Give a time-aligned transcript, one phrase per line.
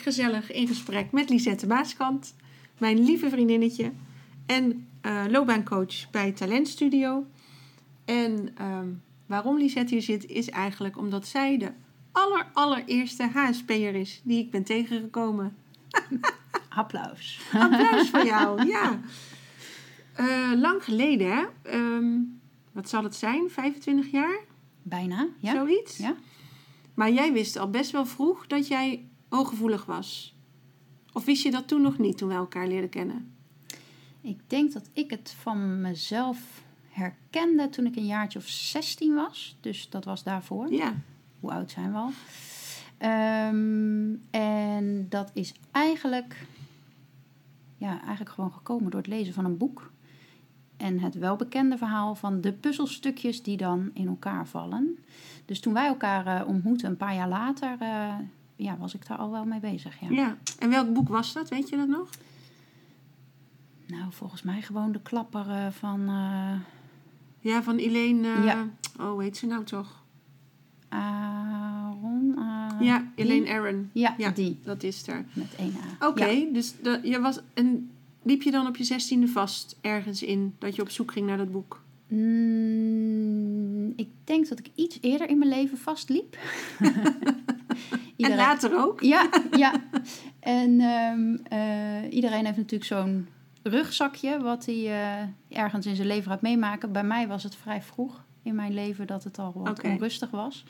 [0.00, 2.34] Gezellig in gesprek met Lisette Maaskant,
[2.78, 3.92] mijn lieve vriendinnetje
[4.46, 7.26] en uh, loopbaancoach bij Talent Studio.
[8.04, 8.88] En ehm,
[9.26, 11.70] waarom Lisette hier zit, is eigenlijk omdat zij de
[12.12, 15.56] aller, allereerste HSP'er is die ik ben tegengekomen.
[16.68, 17.40] Applaus.
[17.52, 19.00] Applaus voor jou, ja.
[20.20, 21.44] Uh, lang geleden, hè?
[21.62, 22.18] Ehm,
[22.72, 23.50] wat zal het zijn?
[23.50, 24.38] 25 jaar?
[24.82, 25.52] Bijna, ja.
[25.52, 25.96] Zoiets?
[25.96, 26.14] Ja.
[26.94, 30.34] Maar jij wist al best wel vroeg dat jij hooggevoelig was.
[31.12, 33.34] Of wist je dat toen nog niet, toen we elkaar leerden kennen?
[34.20, 39.56] Ik denk dat ik het van mezelf herkende toen ik een jaartje of 16 was.
[39.60, 40.72] Dus dat was daarvoor.
[40.72, 40.94] Ja.
[41.40, 42.10] Hoe oud zijn we al?
[42.98, 46.46] Ehm, en dat is eigenlijk,
[47.76, 49.92] ja, eigenlijk gewoon gekomen door het lezen van een boek.
[50.76, 54.98] En het welbekende verhaal van de puzzelstukjes die dan in elkaar vallen.
[55.44, 58.14] Dus toen wij elkaar uh, ontmoetten, een paar jaar later, uh,
[58.62, 60.00] ja, was ik daar al wel mee bezig.
[60.00, 60.10] Ja.
[60.10, 60.36] ja.
[60.58, 61.48] En welk boek was dat?
[61.48, 62.08] Weet je dat nog?
[63.86, 66.00] Nou, volgens mij gewoon de klapper uh, van.
[67.40, 68.28] ja, van Elaine.
[68.28, 68.68] ja.
[69.00, 70.02] Oh, hoe heet ze nou toch?
[70.88, 72.34] Aaron.
[72.80, 73.90] ja, Elaine Aaron.
[73.92, 74.58] Ja, ja, die.
[74.62, 75.24] Dat is er.
[75.32, 76.06] Met één A.
[76.06, 76.52] Oké, okay, ja.
[76.52, 77.40] dus de, je was.
[77.54, 77.90] En
[78.22, 81.36] liep je dan op je zestiende vast ergens in dat je op zoek ging naar
[81.36, 81.82] dat boek?
[82.08, 83.09] Mm,
[83.96, 86.36] ik denk dat ik iets eerder in mijn leven vastliep.
[88.16, 89.00] en later ook?
[89.00, 89.72] Ja, ja.
[90.40, 93.28] En um, uh, iedereen heeft natuurlijk zo'n
[93.62, 96.92] rugzakje wat hij uh, ergens in zijn leven gaat meemaken.
[96.92, 99.92] Bij mij was het vrij vroeg in mijn leven dat het al wat okay.
[99.92, 100.64] onrustig was.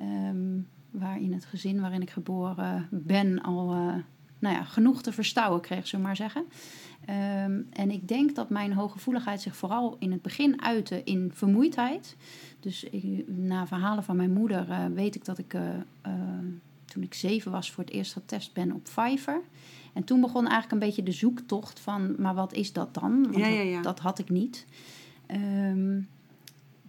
[0.00, 3.94] Um, waar in het gezin waarin ik geboren ben al uh,
[4.38, 6.44] nou ja, genoeg te verstouwen kreeg, zullen we maar zeggen.
[7.44, 12.16] Um, en ik denk dat mijn hooggevoeligheid zich vooral in het begin uitte in vermoeidheid.
[12.60, 15.62] Dus ik, na verhalen van mijn moeder uh, weet ik dat ik uh,
[16.06, 16.12] uh,
[16.84, 19.40] toen ik zeven was voor het eerst getest ben op Fiverr.
[19.92, 23.22] En toen begon eigenlijk een beetje de zoektocht van, maar wat is dat dan?
[23.22, 23.74] Want ja, ja, ja.
[23.74, 24.66] Dat, dat, had ik niet.
[25.30, 26.08] Um,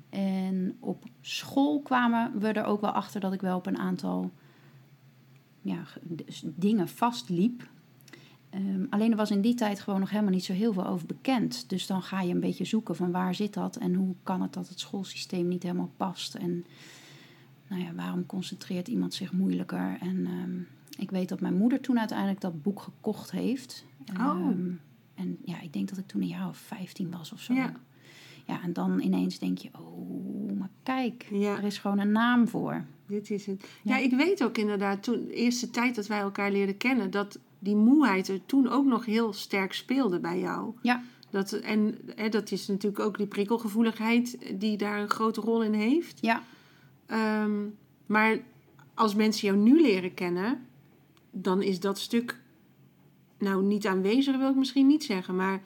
[0.10, 4.32] en op school kwamen we er ook wel achter dat ik wel op een aantal
[5.62, 5.84] ja,
[6.44, 7.70] dingen vastliep.
[8.56, 11.08] Um, alleen er was in die tijd gewoon nog helemaal niet zo heel veel over
[11.08, 11.70] bekend.
[11.70, 14.54] Dus dan ga je een beetje zoeken van waar zit dat en hoe kan het
[14.54, 16.36] dat het schoolsysteem niet helemaal past.
[16.36, 16.66] En
[17.68, 19.98] nou ja, waarom concentreert iemand zich moeilijker?
[20.02, 23.86] En um, ik weet dat mijn moeder toen uiteindelijk dat boek gekocht heeft.
[24.20, 24.48] Oh.
[24.50, 24.80] Um,
[25.16, 27.54] en ja, ik denk dat ik toen een jaar of 15 was of zo.
[27.54, 27.72] Ja.
[28.46, 31.58] Ja, en dan ineens denk je, oh, maar kijk, Ja.
[31.58, 32.86] er is gewoon een naam voor.
[33.10, 33.66] Dit is het.
[33.84, 33.96] Ja.
[33.98, 34.04] Ja.
[34.04, 37.76] ik weet ook inderdaad, toen de eerste tijd dat wij elkaar leerden kennen, dat die
[37.76, 40.74] moeheid er toen ook nog heel sterk speelde bij jou.
[40.82, 41.04] Ja.
[41.30, 45.74] Dat, en hè, dat is natuurlijk ook die prikkelgevoeligheid die daar een grote rol in
[45.74, 46.18] heeft.
[46.22, 46.44] Ja,
[47.10, 47.68] Ehm,
[48.06, 48.40] maar
[48.94, 50.66] als mensen jou nu leren kennen,
[51.32, 52.40] dan is dat stuk,
[53.38, 55.62] nou niet aanwezig wil ik misschien niet zeggen, maar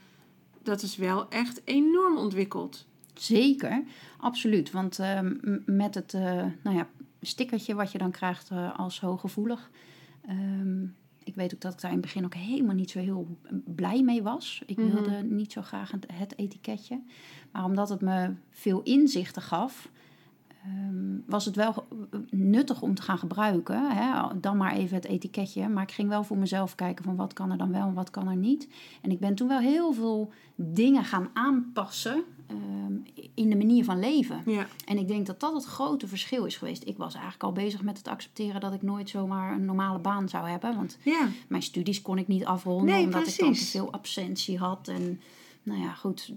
[0.62, 2.86] dat is wel echt enorm ontwikkeld.
[3.14, 3.84] zeker.
[4.18, 4.72] Absoluut.
[4.72, 5.36] Want ehm,
[5.66, 6.90] met het eh, nou ja,
[7.26, 9.70] stickertje wat je dan krijgt eh, als hooggevoelig.
[10.28, 10.84] ehm,
[11.24, 14.02] ik weet ook dat ik daar in het begin ook helemaal niet zo heel blij
[14.04, 14.62] mee was.
[14.66, 14.92] Ik Mhm.
[14.92, 17.02] wilde niet zo graag het, etiketje.
[17.52, 19.90] Maar omdat het me veel inzichten gaf,
[20.64, 21.88] ehm, was het wel
[22.30, 23.92] nuttig om te gaan gebruiken.
[23.96, 24.40] Hè?
[24.40, 25.68] Dan maar even het etiketje.
[25.70, 28.10] Maar ik ging wel voor mezelf kijken van wat kan er dan wel en wat
[28.10, 28.68] kan er niet.
[29.02, 34.00] En ik ben toen wel heel veel dingen gaan aanpassen ehm, in de manier van
[34.00, 34.42] leven.
[34.46, 36.88] Ja, En ik denk dat dat het grote verschil is geweest.
[36.88, 40.30] Ik was eigenlijk al bezig met het accepteren dat ik nooit zomaar een normale baan
[40.30, 40.76] zou hebben.
[40.76, 44.58] Want ja, mijn studies kon ik niet afronden Nee, omdat ik dan te veel absentie
[44.58, 44.88] had.
[44.88, 45.22] En
[45.64, 46.34] nou ja, goed.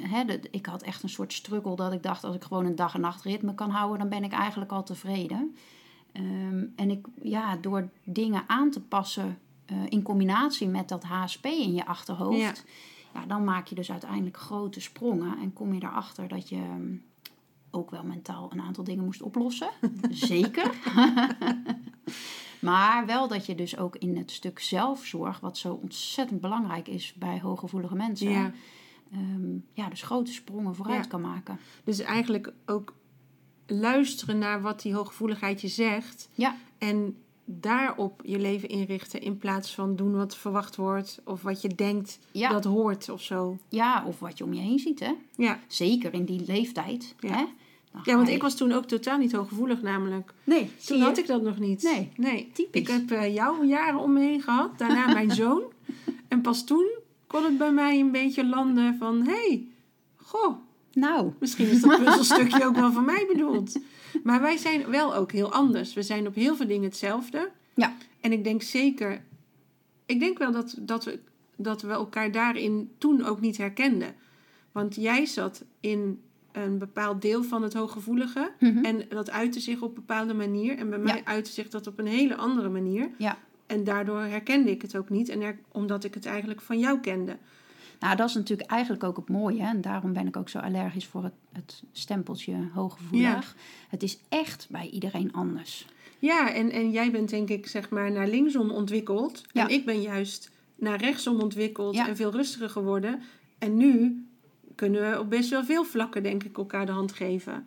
[0.00, 2.24] Hè, ik had echt een soort struggle dat ik dacht...
[2.24, 3.98] als ik gewoon een dag- en nachtritme kan houden...
[3.98, 5.56] dan ben ik eigenlijk al tevreden.
[6.12, 9.38] Ehm, en ik, ja, door dingen aan te passen...
[9.66, 12.38] Eh, in combinatie met dat HSP in je achterhoofd...
[12.38, 12.52] Ja.
[13.26, 15.38] Dan maak je dus uiteindelijk grote sprongen...
[15.38, 16.94] en kom je erachter dat je ehm,
[17.70, 19.70] ook wel mentaal een aantal dingen moest oplossen.
[20.10, 20.74] Zeker.
[22.60, 27.14] Maar wel dat je dus ook in het stuk zelfzorg, wat zo ontzettend belangrijk is
[27.14, 28.52] bij hooggevoelige mensen, ja,
[29.12, 31.58] ehm, ja dus grote sprongen vooruit kan maken.
[31.84, 32.94] Dus eigenlijk ook
[33.66, 36.28] luisteren naar wat die hooggevoeligheid je zegt.
[36.32, 36.56] Ja.
[36.78, 37.16] En
[37.58, 42.18] daarop je leven inrichten in plaats van doen wat verwacht wordt of wat je denkt
[42.32, 43.58] dat hoort of zo.
[43.68, 45.12] Ja, of wat je om je heen ziet, hè?
[45.36, 45.58] Ja.
[45.66, 47.14] Zeker in die leeftijd.
[47.20, 47.32] Ja.
[47.32, 47.44] Hè?
[48.04, 50.32] ja, want ik was toen ook totaal niet hooggevoelig namelijk.
[50.44, 50.70] Nee.
[50.86, 51.82] Toen had ik dat nog niet.
[51.82, 52.50] Nee, nee.
[52.52, 52.80] typisch.
[52.80, 55.62] Ik heb uh, jou jaren om me heen gehad, daarna mijn zoon.
[56.28, 56.90] En pas toen
[57.26, 59.22] kon het bij mij een beetje landen van...
[59.22, 59.66] Hé, hey,
[60.16, 60.56] goh,
[60.92, 61.32] nou.
[61.38, 63.78] Misschien is dat puzzelstukje ook wel voor mij bedoeld.
[64.22, 65.94] Maar wij zijn wel ook heel anders.
[65.94, 67.50] We zijn op heel veel dingen hetzelfde.
[67.74, 67.94] Ja.
[68.20, 69.22] En ik denk zeker...
[70.06, 71.18] Ik denk wel dat, dat, we,
[71.56, 74.14] dat we elkaar daarin toen ook niet herkenden.
[74.72, 76.20] Want jij zat in
[76.52, 78.50] een bepaald deel van het hooggevoelige.
[78.58, 78.84] Mhm.
[78.84, 80.78] En dat uitte zich op een bepaalde manier.
[80.78, 83.10] En bij mij uitte zich dat op een hele andere manier.
[83.18, 83.38] Ja.
[83.66, 85.28] En daardoor herkende ik het ook niet.
[85.28, 87.36] En omdat ik het eigenlijk van jou kende.
[88.00, 89.62] Nou, dat is natuurlijk eigenlijk ook het mooie.
[89.62, 93.56] En daarom ben ik ook zo allergisch voor het, het stempeltje hooggevoelig.
[93.88, 95.86] Het is echt bij iedereen anders.
[96.18, 99.44] Ja, en, en jij bent denk ik zeg maar naar linksom ontwikkeld.
[99.52, 103.22] En ik ben juist naar rechtsom ontwikkeld en veel rustiger geworden.
[103.58, 104.24] En nu
[104.74, 107.66] kunnen we op best wel veel vlakken, denk ik, elkaar de hand geven.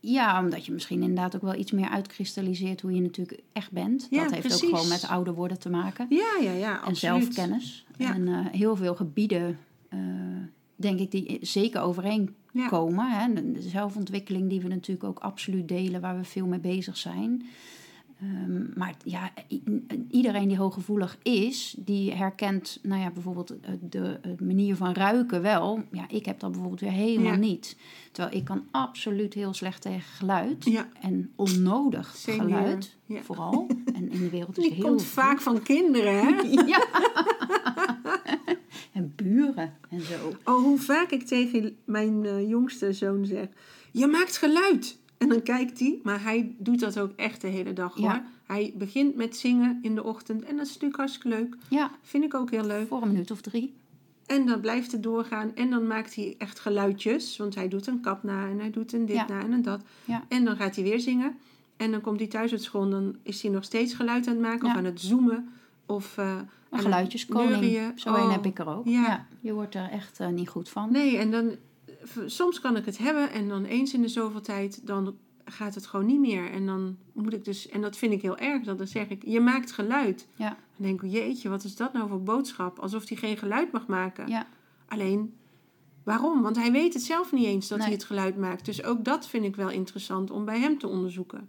[0.00, 4.06] Ja, omdat je misschien inderdaad ook wel iets meer uitkristalliseert hoe je natuurlijk echt bent.
[4.10, 6.06] Ja, dat heeft ook gewoon met ouder worden te maken.
[6.08, 6.84] Ja, ja, ja.
[6.84, 7.86] En zelfkennis.
[7.96, 9.58] En uh, heel veel gebieden,
[9.94, 10.00] uh,
[10.76, 13.08] denk ik, die zeker overeenkomen.
[13.08, 13.28] Ja.
[13.28, 13.52] Hè?
[13.52, 17.46] De zelfontwikkeling die we natuurlijk ook absoluut delen, waar we veel mee bezig zijn.
[18.20, 19.30] Ehm, maar ja,
[20.10, 23.54] iedereen die hooggevoelig is, die herkent, nou ja, bijvoorbeeld
[23.90, 25.82] de, de manier van ruiken wel.
[25.92, 27.76] Ja, ik heb dat bijvoorbeeld weer helemaal niet.
[28.12, 30.64] Terwijl ik kan absoluut heel slecht tegen geluid.
[30.64, 30.88] Ja.
[31.00, 33.66] En onnodig geluid, vooral.
[33.94, 34.84] En in de wereld is het heel...
[34.84, 36.42] komt vaak van kinderen, hè?
[36.74, 36.86] ja.
[38.92, 40.32] en buren en zo.
[40.44, 43.46] Oh, hoe vaak ik tegen mijn uh, jongste zoon zeg...
[43.92, 44.98] Je maakt geluid.
[45.18, 48.22] En dan kijkt hij, maar hij doet dat ook echt de hele dag hoor.
[48.46, 51.56] Hij begint met zingen in de ochtend en dat is natuurlijk hartstikke leuk.
[51.68, 51.90] Ja.
[52.02, 52.88] Vind ik ook heel leuk.
[52.88, 53.74] Voor een minuut of drie.
[54.26, 57.36] En dan blijft het doorgaan en dan maakt hij echt geluidjes.
[57.36, 59.82] Want hij doet een kap na en hij doet een dit na en een dat.
[60.04, 60.24] Ja.
[60.28, 61.36] En dan gaat hij weer zingen.
[61.76, 64.34] En dan komt hij thuis uit school en dan is hij nog steeds geluid aan
[64.34, 65.48] het maken of aan het zoomen.
[65.86, 66.38] Of uh,
[66.70, 67.92] een geluidjeskoning.
[67.94, 68.32] Zo een oh.
[68.32, 68.86] heb ik er ook.
[68.86, 69.26] Ja.
[69.40, 70.92] je wordt er echt uh, niet goed van.
[70.92, 71.56] Nee, en dan
[72.26, 75.86] soms kan ik het hebben en dan eens in de zoveel tijd, dan gaat het
[75.86, 76.50] gewoon niet meer.
[76.50, 79.24] En dan moet ik dus, en dat vind ik heel erg, dat dan zeg ik,
[79.24, 80.26] je maakt geluid.
[80.34, 80.48] Ja.
[80.48, 82.78] Dan denk ik, jeetje, wat is dat nou voor boodschap?
[82.78, 84.28] Alsof hij geen geluid mag maken.
[84.28, 84.46] Ja.
[84.88, 85.34] Alleen,
[86.02, 86.42] waarom?
[86.42, 88.64] Want hij weet het zelf niet eens dat hij het geluid maakt.
[88.64, 91.48] Dus ook dat vind ik wel interessant om bij hem te onderzoeken.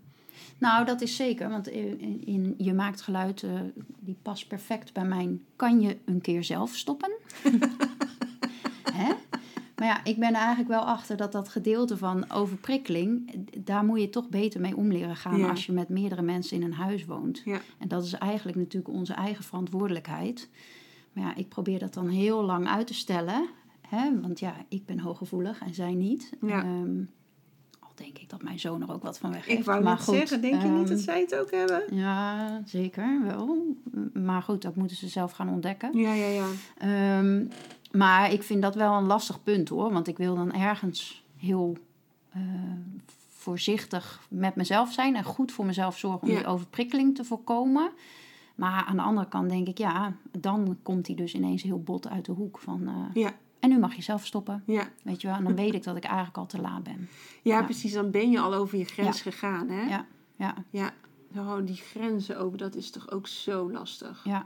[0.58, 3.52] Nou, dat is zeker, want in, in je maakt geluid, uh,
[4.00, 5.44] die past perfect bij mijn.
[5.56, 7.12] Kan je een keer zelf stoppen?
[9.78, 14.00] Maar ja, ik ben er eigenlijk wel achter dat dat gedeelte van overprikkeling, daar moet
[14.00, 17.06] je toch beter mee om leren gaan als je met meerdere mensen in een huis
[17.06, 17.42] woont.
[17.46, 17.60] Ja.
[17.78, 20.50] En dat is eigenlijk natuurlijk onze eigen verantwoordelijkheid.
[21.14, 23.50] Maar ja, ik probeer dat dan heel lang uit te stellen.
[23.88, 24.22] Hè?
[24.22, 26.34] Want ja, ik ben hooggevoelig en zij niet.
[26.42, 26.64] Ja.
[26.64, 27.00] Ehm,
[27.80, 29.60] al denk ik dat mijn zoon er ook wat van weg heeft.
[29.60, 31.84] Ik wou maar goed, zeggen, denk je niet dat ehm, zij het ook hebben?
[31.92, 33.76] Ja, zeker wel.
[34.14, 35.98] Maar goed, dat moeten ze zelf gaan ontdekken.
[35.98, 37.20] Ja, ja, ja.
[37.20, 37.50] Um,
[37.98, 39.92] maar ik vind dat wel een lastig punt hoor.
[39.92, 41.78] Want ik wil dan ergens heel
[42.36, 42.44] uh,
[43.28, 47.92] voorzichtig met mezelf zijn en goed voor mezelf zorgen om die overprikkeling te voorkomen.
[48.56, 52.08] Maar aan de andere kant denk ik, ja, dan komt hij dus ineens heel bot
[52.08, 52.82] uit de hoek van.
[52.82, 53.34] Uh, ja.
[53.60, 54.64] En nu mag je zelf stoppen.
[54.66, 54.90] Ja.
[55.04, 55.36] Weet je wel?
[55.36, 57.10] En dan weet ik dat ik eigenlijk al te laat ben.
[57.42, 57.94] Ja, precies.
[57.94, 59.82] Dan ben je al over je grens gegaan, hè?
[59.82, 60.06] Ja.
[60.36, 60.56] Ja.
[60.70, 60.94] ja.
[61.36, 64.24] Oh, die grenzen ook, dat is toch ook zo lastig.
[64.24, 64.46] Ja.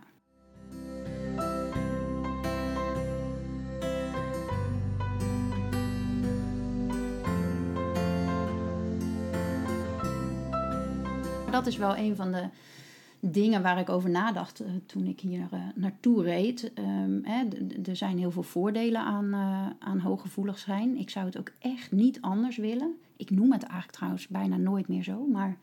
[11.52, 12.44] Dat is wel een van de
[13.20, 16.72] dingen waar ik over nadacht uh, toen ik hier uh, naartoe reed.
[16.80, 17.48] Um, hè,
[17.86, 20.98] er zijn heel veel voordelen aan, uh, aan hooggevoelig zijn.
[20.98, 22.96] Ik zou het ook echt niet anders willen.
[23.18, 25.58] Ik noem het eigenlijk trouwens bijna nooit meer zo, maar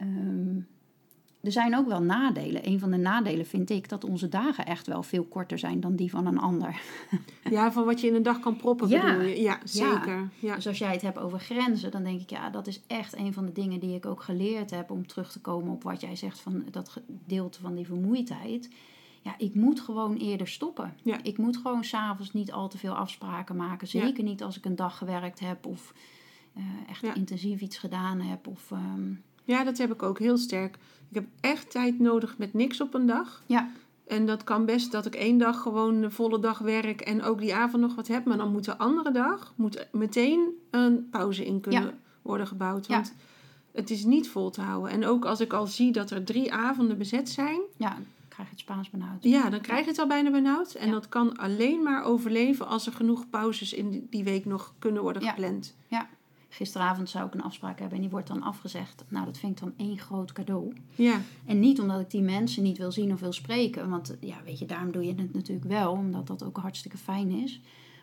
[0.00, 0.66] um,
[1.42, 2.66] er zijn ook wel nadelen.
[2.68, 5.96] Een van de nadelen vind ik dat onze dagen echt wel veel korter zijn dan
[5.96, 6.80] die van een ander.
[7.50, 9.06] Ja, van wat je in een dag kan proppen Ja.
[9.06, 9.40] bedoel je?
[9.40, 10.28] Ja, zeker.
[10.38, 10.54] Ja.
[10.54, 13.32] Dus als jij het hebt over grenzen, dan denk ik, ja, dat is echt een
[13.32, 16.16] van de dingen die ik ook geleerd heb om terug te komen op wat jij
[16.16, 18.70] zegt van dat gedeelte van die vermoeidheid.
[19.22, 20.94] Ja, ik moet gewoon eerder stoppen.
[21.02, 21.18] Ja.
[21.22, 23.88] Ik moet gewoon s'avonds niet al te veel afspraken maken.
[23.90, 24.00] Ja.
[24.06, 25.94] Zeker niet als ik een dag gewerkt heb of
[26.54, 27.14] eh, echt Ja.
[27.14, 28.46] intensief iets gedaan heb.
[28.46, 29.12] Of, ehm,
[29.50, 30.74] ja, dat heb ik ook heel sterk.
[31.08, 33.42] Ik heb echt tijd nodig met niks op een dag.
[33.46, 33.70] ja,
[34.06, 37.38] En dat kan best dat ik één dag gewoon een volle dag werk en ook
[37.40, 38.24] die avond nog wat heb.
[38.24, 41.92] Maar dan moet de andere dag moet meteen een pauze in kunnen Ja.
[42.22, 42.86] worden gebouwd.
[42.86, 42.94] Ja.
[42.94, 43.14] Want
[43.72, 44.90] het is niet vol te houden.
[44.92, 48.48] En ook als ik al zie dat er drie avonden bezet zijn, ja, dan krijg
[48.48, 49.22] je het Spaans benauwd.
[49.24, 50.72] ja, dan krijg je het al bijna benauwd.
[50.74, 50.92] En Ja.
[50.92, 55.22] dat kan alleen maar overleven als er genoeg pauzes in die- week nog kunnen worden
[55.88, 56.08] Ja.
[56.52, 59.04] Gisteravond zou ik een afspraak hebben en die wordt dan afgezegd.
[59.08, 60.72] Nou, dat vind ik dan één groot cadeau.
[60.94, 63.88] Ja, En niet omdat ik die mensen niet wil zien of wil spreken.
[63.88, 65.92] Want ja, weet je, daarom doe je het natuurlijk wel.
[65.92, 67.60] Omdat dat ook hartstikke fijn is.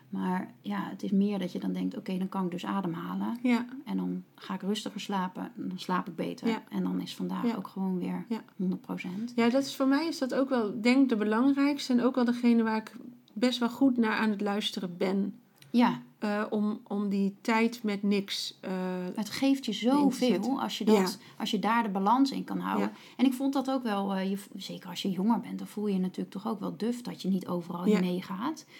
[0.08, 3.38] Maar ja, het is meer dat je dan denkt, oké, dan kan ik dus ademhalen.
[3.42, 5.42] ja, En dan ga ik rustiger slapen.
[5.56, 6.48] en Dan slaap ik beter.
[6.48, 6.62] Ja.
[6.70, 7.54] En dan is vandaag Ja.
[7.54, 8.42] ook gewoon weer Ja.
[8.56, 9.32] 100%.
[9.36, 11.92] ja, dat is voor mij is dat ook wel, denk ik, de belangrijkste.
[11.92, 12.96] En ook wel degene waar ik
[13.32, 15.34] best wel goed naar aan het luisteren ben.
[15.70, 18.58] Ja, Eh, om, om die tijd met niks.
[18.60, 18.70] eh,
[19.14, 21.06] het geeft je zoveel als je, dat, Ja.
[21.38, 22.86] als je daar de balans in kan houden.
[22.88, 22.94] Ja.
[23.16, 25.86] En ik vond dat ook wel, eh, je, zeker als je jonger bent, dan voel
[25.86, 27.86] je natuurlijk toch ook wel duf dat je niet overal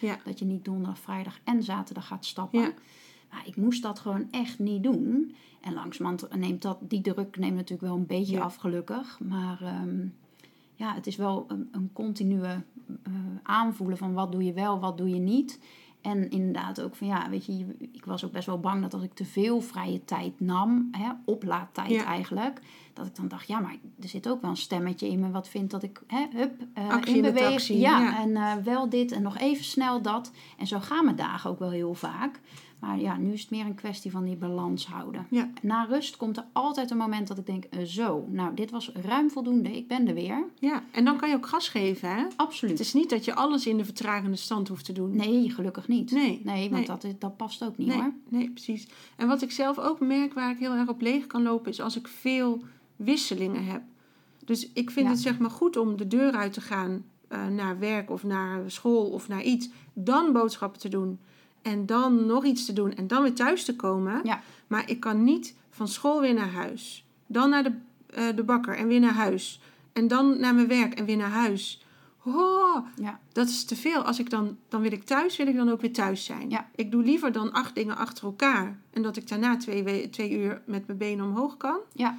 [0.00, 0.18] Ja.
[0.24, 2.60] Dat je niet donderdag, vrijdag en zaterdag gaat stappen.
[2.60, 2.72] Ja.
[3.30, 5.34] Maar ik moest dat gewoon echt niet doen.
[5.60, 9.20] En langzamerhand neemt dat, die druk neemt natuurlijk wel een beetje af, gelukkig.
[9.20, 10.06] Maar ehm,
[10.74, 12.62] ja, het is wel een, een continue
[13.42, 15.60] aanvoelen van wat doe je wel, wat doe je niet.
[16.02, 19.02] En inderdaad ook van ja, weet je, ik was ook best wel bang dat als
[19.02, 22.04] ik te veel vrije tijd nam, hè, oplaadtijd Ja.
[22.04, 22.60] eigenlijk,
[22.92, 25.48] dat ik dan dacht, ja, maar er zit ook wel een stemmetje in me wat
[25.48, 26.52] vindt dat ik, hè, hup,
[26.88, 28.20] Actie in beweging, actie, ja, ja.
[28.20, 30.32] en eh, wel dit en nog even snel dat.
[30.58, 32.40] En zo gaan mijn dagen ook wel heel vaak.
[32.78, 35.26] Maar ja, nu is het meer een kwestie van die balans houden.
[35.30, 35.50] Ja.
[35.62, 38.90] Na rust komt er altijd een moment dat ik denk, eh, zo, nou, dit was
[38.94, 40.44] ruim voldoende, ik ben er weer.
[40.58, 42.08] ja, en dan kan je ook gas geven.
[42.14, 42.24] Hè?
[42.36, 42.78] Absoluut.
[42.78, 45.16] Het is niet dat je alles in de vertragende stand hoeft te doen.
[45.16, 46.10] Nee, gelukkig niet.
[46.10, 46.98] Nee, Nee, want nee.
[47.12, 48.12] Dat, dat past ook niet nee, hoor.
[48.28, 48.86] nee, precies.
[49.16, 51.80] En wat ik zelf ook merk waar ik heel erg op leeg kan lopen, is
[51.80, 52.62] als ik veel
[52.96, 53.82] wisselingen heb.
[54.44, 55.12] Dus ik vind Ja.
[55.12, 58.70] het zeg maar goed om de deur uit te gaan eh, naar werk of naar
[58.70, 59.68] school of naar iets.
[59.92, 61.18] Dan boodschappen te doen.
[61.62, 64.20] En dan nog iets te doen en dan weer thuis te komen.
[64.24, 64.40] Ja.
[64.66, 67.04] Maar ik kan niet van school weer naar huis.
[67.26, 67.72] Dan naar de,
[68.06, 69.60] eh, de bakker en weer naar huis.
[69.92, 71.82] En dan naar mijn werk en weer naar huis.
[72.24, 73.20] Oh, Ja.
[73.32, 74.02] dat is te veel.
[74.02, 76.50] Als ik dan, dan wil ik thuis, wil ik dan ook weer thuis zijn.
[76.50, 76.68] Ja.
[76.74, 78.78] Ik doe liever dan acht dingen achter elkaar.
[78.90, 81.78] En dat ik daarna twee, we- twee uur met mijn benen omhoog kan.
[81.92, 82.18] Ja.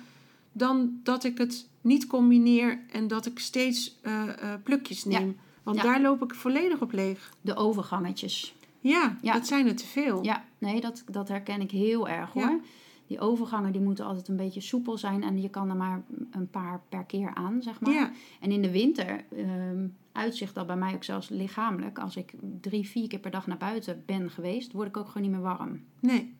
[0.51, 5.37] Dan dat ik het niet combineer en dat ik steeds eh, eh, plukjes neem.
[5.63, 7.31] Want daar loop ik volledig op leeg.
[7.41, 8.55] De overgangetjes.
[8.79, 9.33] Ja, Ja.
[9.33, 10.23] dat zijn er te veel.
[10.23, 12.43] Ja, nee, dat, dat herken ik heel erg hoor.
[12.43, 12.59] Ja.
[13.07, 16.49] Die overgangen die moeten altijd een beetje soepel zijn en je kan er maar een
[16.49, 17.93] paar per keer aan, zeg maar.
[17.93, 18.11] Ja.
[18.39, 21.99] En in de winter ehm, uitzicht dat bij mij ook zelfs lichamelijk.
[21.99, 25.21] Als ik drie, vier keer per dag naar buiten ben geweest, word ik ook gewoon
[25.23, 25.81] niet meer warm.
[25.99, 26.37] Nee.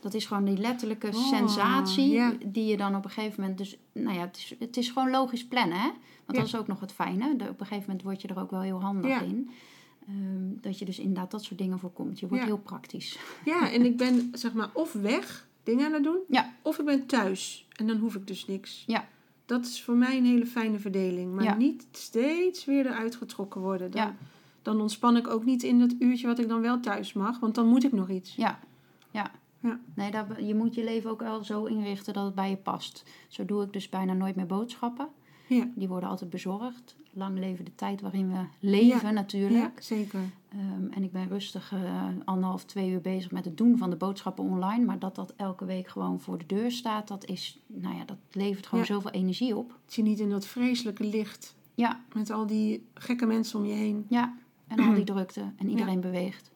[0.00, 3.58] Dat is gewoon die letterlijke Oh, sensatie die je dan op een gegeven moment...
[3.58, 5.88] Dus, nou ja, het is, het is gewoon logisch plannen, hè?
[5.88, 6.34] Want Ja.
[6.38, 7.32] dat is ook nog het fijne.
[7.32, 9.20] Op een gegeven moment word je er ook wel heel handig Ja.
[9.20, 9.50] in.
[10.08, 12.20] Ehm, dat je dus inderdaad dat soort dingen voorkomt.
[12.20, 12.48] Je wordt Ja.
[12.48, 13.18] heel praktisch.
[13.44, 16.18] Ja, en ik ben zeg maar of weg, dingen aan het doen.
[16.28, 16.52] Ja.
[16.62, 17.66] Of ik ben thuis.
[17.76, 18.84] En dan hoef ik dus niks.
[18.86, 19.08] Ja.
[19.46, 21.34] Dat is voor mij een hele fijne verdeling.
[21.34, 21.54] Maar Ja.
[21.56, 23.90] niet steeds weer eruit getrokken worden.
[23.90, 24.16] Dan, Ja.
[24.62, 27.38] dan ontspan ik ook niet in dat uurtje wat ik dan wel thuis mag.
[27.40, 28.34] Want dan moet ik nog iets.
[28.34, 28.58] Ja,
[29.10, 29.30] ja.
[29.60, 29.80] Ja.
[29.94, 33.02] Nee, dat, je moet je leven ook wel zo inrichten dat het bij je past.
[33.28, 35.08] Zo doe ik dus bijna nooit meer boodschappen.
[35.48, 36.96] Ja, Die worden altijd bezorgd.
[37.12, 39.82] Lang leven de tijd waarin we leven ja natuurlijk.
[39.82, 40.20] zeker.
[40.48, 43.96] Ehm, en ik ben rustig eh, anderhalf, twee uur bezig met het doen van de
[43.96, 44.84] boodschappen online.
[44.84, 48.16] Maar dat dat elke week gewoon voor de deur staat, dat, is, nou ja, dat
[48.32, 48.92] levert gewoon Ja.
[48.94, 49.68] zoveel energie op.
[49.84, 53.74] Dat je niet in dat vreselijke licht Ja, met al die gekke mensen om je
[53.74, 54.04] heen.
[54.08, 54.36] ja.
[54.66, 55.42] En al die drukte.
[55.56, 56.50] En iedereen beweegt.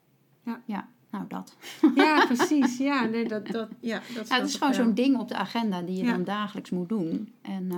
[0.45, 0.61] Ja.
[0.65, 1.57] Ja, nou dat.
[1.95, 2.79] Ja, precies.
[2.79, 5.83] Ja, nee, dat, dat, ja, dat Ja, het is gewoon zo'n ding op de agenda
[5.83, 6.11] die je Ja.
[6.13, 7.33] dan dagelijks moet doen.
[7.43, 7.77] En eh,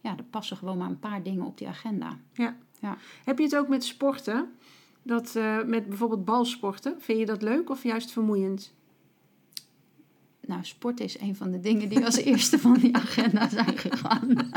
[0.00, 0.10] Ja.
[0.10, 0.16] ja.
[0.16, 2.18] er passen gewoon maar een paar dingen op die agenda.
[3.24, 4.52] Heb je het ook met sporten?
[5.02, 6.94] Dat, eh, met bijvoorbeeld balsporten.
[6.98, 8.72] Vind je dat leuk of juist vermoeiend?
[10.50, 14.28] Nou, sport is een van de dingen die als eerste van die agenda zijn gegaan.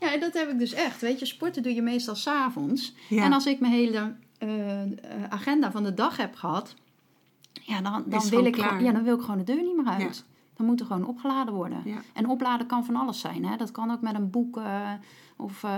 [0.00, 1.00] ja, en dat heb ik dus echt.
[1.00, 2.94] Weet je, sporten doe je meestal s'avonds.
[3.08, 3.24] Ja.
[3.24, 4.88] En als ik mijn hele eh, eh,
[5.28, 6.74] agenda van de dag heb gehad,
[7.52, 8.82] ja, dan, dan, wil ik, klaar.
[8.82, 10.24] ja, dan wil ik gewoon de deur niet meer uit.
[10.56, 11.82] Dan moet er gewoon opgeladen worden.
[12.12, 13.44] En opladen kan van alles zijn.
[13.44, 13.56] Hè?
[13.56, 14.90] Dat kan ook met een boek uh,
[15.36, 15.70] of uh,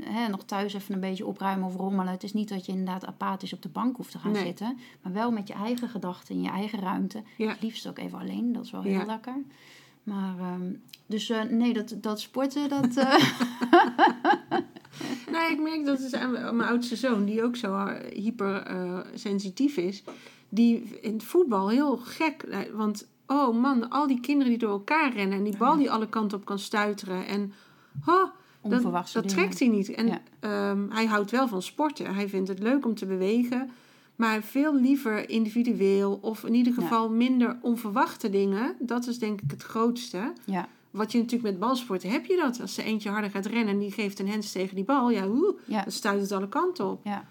[0.00, 2.12] hè, nog thuis even een beetje opruimen of rommelen.
[2.12, 4.78] Het is niet dat je inderdaad apathisch op de bank hoeft te gaan zitten.
[5.02, 7.22] Maar wel met je eigen gedachten in je eigen ruimte.
[7.36, 9.34] Het liefst ook even alleen, dat is wel heel lekker.
[10.02, 10.54] Maar, uh,
[11.06, 12.94] dus uh, nee, dat, dat sporten, dat...
[15.32, 20.02] nou, ik merk dat het aan mijn oudste zoon, die ook zo hypersensitief is...
[20.48, 22.68] die in het voetbal heel gek...
[22.72, 26.08] Want oh man, al die kinderen die door elkaar rennen en die bal die alle
[26.08, 27.26] kanten op kan stuiteren.
[27.26, 27.52] En
[28.06, 28.24] oh,
[28.62, 29.88] dat, dat trekt hij niet.
[29.88, 32.14] En ehm, hij houdt wel van sporten.
[32.14, 33.70] Hij vindt het leuk om te bewegen.
[34.16, 38.76] Maar veel liever individueel of in ieder geval minder onverwachte dingen.
[38.78, 40.32] Dat is denk ik het grootste.
[40.44, 40.68] Ja.
[40.90, 42.60] Wat je natuurlijk met balsporten heb je dat.
[42.60, 45.10] Als er eentje harder gaat rennen en die geeft een hens tegen die bal.
[45.10, 47.00] Ja, oeh, dan stuit het alle kanten op.
[47.04, 47.24] Ja.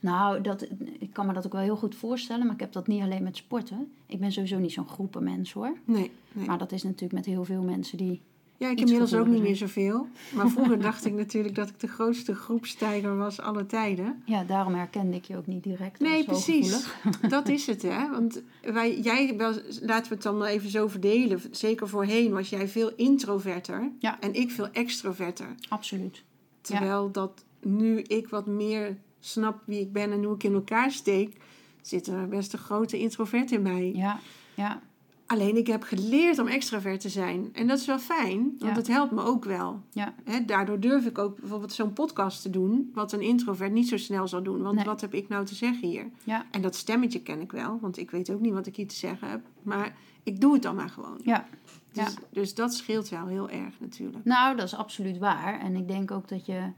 [0.00, 0.66] Nou, dat,
[0.98, 3.22] ik kan me dat ook wel heel goed voorstellen, maar ik heb dat niet alleen
[3.22, 3.92] met sporten.
[4.06, 5.76] Ik ben sowieso niet zo'n groepenmens hoor.
[5.84, 6.46] Nee, nee.
[6.46, 8.20] Maar dat is natuurlijk met heel veel mensen die.
[8.56, 10.06] Ja, ik inmiddels ook niet meer zoveel.
[10.34, 14.22] Maar vroeger dacht ik natuurlijk dat ik de grootste groepstijger was alle tijden.
[14.24, 16.00] Ja, daarom herkende ik je ook niet direct.
[16.00, 16.86] Nee, precies.
[17.28, 18.10] Dat is het, hè?
[18.10, 21.40] Want wij, jij, wel, laten we het dan maar even zo verdelen.
[21.50, 24.20] Zeker voorheen was jij veel introverter ja.
[24.20, 25.54] en ik veel extroverter.
[25.68, 26.22] Absoluut.
[26.60, 30.90] Terwijl dat nu ik wat meer snap wie ik ben en hoe ik in elkaar
[30.90, 31.36] steek,
[31.82, 33.92] zit er best een grote introvert in mij.
[33.94, 34.20] Ja,
[34.54, 34.80] ja.
[35.26, 37.48] Alleen ik heb geleerd om extravert te zijn.
[37.52, 39.82] En dat is wel fijn, want het helpt me ook wel.
[39.90, 40.14] Ja.
[40.46, 44.28] daardoor durf ik ook bijvoorbeeld zo'n podcast te doen, wat een introvert niet zo snel
[44.28, 44.62] zal doen.
[44.62, 46.10] Want wat heb ik nou te zeggen hier?
[46.24, 46.46] Ja.
[46.50, 48.94] En dat stemmetje ken ik wel, want ik weet ook niet wat ik hier te
[48.94, 49.40] zeggen heb.
[49.62, 51.20] Maar ik doe het dan maar gewoon.
[51.22, 51.48] Ja.
[51.92, 54.24] Dus, dus dat scheelt wel heel erg natuurlijk.
[54.24, 55.60] Nou, dat is absoluut waar.
[55.60, 56.72] En ik denk ook dat je.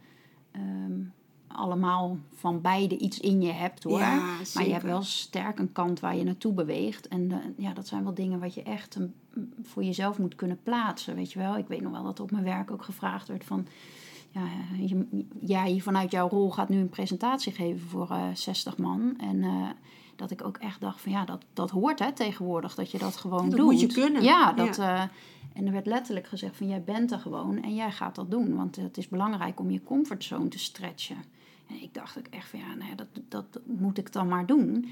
[0.51, 1.01] Ehm,
[1.55, 3.99] allemaal van beide iets in je hebt hoor.
[4.55, 7.09] maar je hebt wel sterk een kant waar je naartoe beweegt.
[7.09, 9.15] En uh, ja, dat zijn wel dingen wat je echt um,
[9.63, 11.15] voor jezelf moet kunnen plaatsen.
[11.15, 13.67] Weet je wel, ik weet nog wel dat op mijn werk ook gevraagd werd van.
[14.31, 14.43] Ja,
[14.79, 15.07] je,
[15.41, 19.15] jij vanuit jouw rol gaat nu een presentatie geven voor uh, eh, 60 man.
[19.19, 19.69] En uh,
[20.17, 22.75] dat ik ook echt dacht van ja, dat, dat hoort hè, tegenwoordig.
[22.75, 23.71] Dat je dat gewoon dat doet.
[23.71, 24.23] moet je kunnen.
[24.23, 25.11] Ja, dat, ja.
[25.53, 28.57] En er werd letterlijk gezegd van jij bent er gewoon en jij gaat dat doen.
[28.57, 31.17] Want het is belangrijk om je comfortzone te stretchen.
[31.71, 34.47] En ik dacht ook echt van ja, nou ja, dat, dat moet ik dan maar
[34.47, 34.87] doen.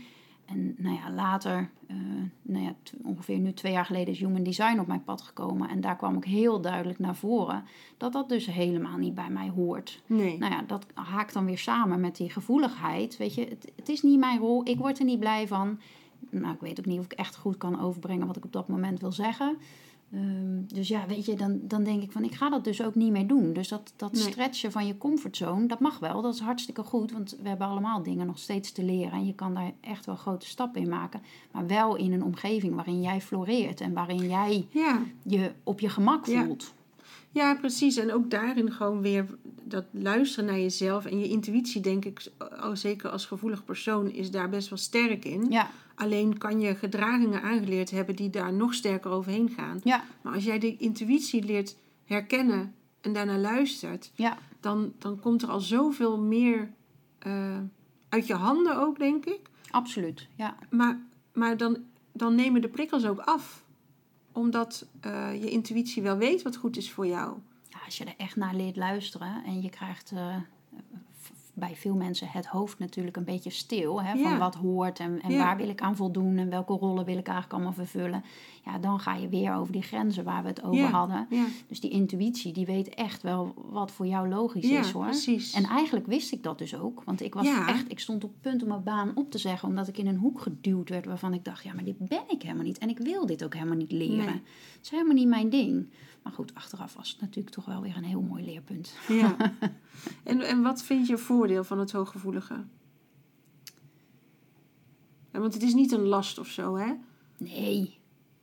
[0.45, 1.97] En nou ja, later, uh,
[2.43, 5.69] nou ja, ongeveer nu twee jaar geleden is Human Design op mijn pad gekomen.
[5.69, 7.64] En daar kwam ook heel duidelijk naar voren
[7.97, 10.03] dat dat dus helemaal niet bij mij hoort.
[10.07, 10.38] Nee.
[10.38, 13.17] Nou ja, dat haakt dan weer samen met die gevoeligheid.
[13.17, 15.81] Weet je, het, het is niet mijn rol, ik word er niet blij van.
[16.31, 18.69] Nou, ik weet ook niet of ik echt goed kan overbrengen wat ik op dat
[18.69, 19.57] moment wil zeggen.
[20.12, 22.94] Ehm, dus ja, weet je, dan, dan denk ik van ik ga dat dus ook
[22.94, 23.53] niet meer doen.
[23.53, 26.23] Dus dat, dat stretchen van je comfortzone, dat mag wel.
[26.23, 29.12] Dat is hartstikke goed, want we hebben allemaal dingen nog steeds te leren.
[29.12, 31.23] En je kan daar echt wel grote stappen in maken.
[31.51, 35.03] Maar wel in een omgeving waarin jij floreert en waarin jij ja.
[35.23, 36.75] je op je gemak voelt.
[37.31, 37.97] Ja, precies.
[37.97, 39.27] En ook daarin gewoon weer
[39.64, 42.31] dat luisteren naar jezelf en je intuïtie, denk ik,
[42.73, 45.51] zeker als gevoelig persoon, is daar best wel sterk in.
[45.51, 45.71] Ja.
[45.95, 49.81] Alleen kan je gedragingen aangeleerd hebben die daar nog sterker overheen gaan.
[49.85, 50.05] Ja.
[50.23, 54.38] Maar als jij de intuïtie leert herkennen en daarna luistert, ja.
[54.61, 56.71] dan, dan komt er al zoveel meer
[57.27, 57.57] uh,
[58.09, 59.41] uit je handen ook, denk ik.
[59.71, 60.57] Absoluut, ja.
[60.71, 61.01] Maar,
[61.33, 61.77] maar dan,
[62.12, 63.64] dan nemen de prikkels ook af
[64.33, 67.38] omdat uh, je intuïtie wel weet wat goed is voor jou.
[67.85, 70.37] Als je er echt naar leert luisteren en je krijgt uh,
[71.59, 74.03] bij veel mensen het hoofd natuurlijk een beetje stil.
[74.03, 77.18] Hè, van wat hoort en, en waar wil ik aan voldoen en welke rollen wil
[77.18, 78.25] ik eigenlijk allemaal vervullen.
[78.64, 81.29] Ja, dan ga je weer over die grenzen waar we het over hadden.
[81.66, 85.05] Dus die intuïtie, die weet echt wel wat voor jou logisch is hoor.
[85.05, 85.53] Precies.
[85.53, 87.03] En eigenlijk wist ik dat dus ook.
[87.05, 89.68] Want ik was echt, ik stond op punt om mijn baan op te zeggen.
[89.68, 92.42] Omdat ik in een hoek geduwd werd waarvan ik dacht, ja, maar dit ben ik
[92.42, 92.79] helemaal niet.
[92.79, 94.33] En ik wil dit ook helemaal niet leren.
[94.33, 95.88] Het is helemaal niet mijn ding.
[96.22, 98.94] Maar goed, achteraf was het natuurlijk toch wel weer een heel mooi leerpunt.
[99.09, 99.37] Ja.
[100.24, 102.64] En, en wat vind je voordeel van het hooggevoelige?
[105.31, 106.92] want het is niet een last of zo, hè?
[107.37, 107.98] Nee,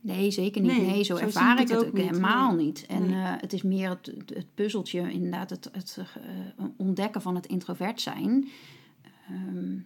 [0.05, 0.77] Nee, zeker niet.
[0.77, 2.85] Nee, zo, ervaar ik het, ook helemaal niet.
[2.85, 7.45] En eh, het is meer het, het puzzeltje, inderdaad, het, het uh, ontdekken van het
[7.45, 8.47] introvert zijn.
[9.27, 9.77] Ehm,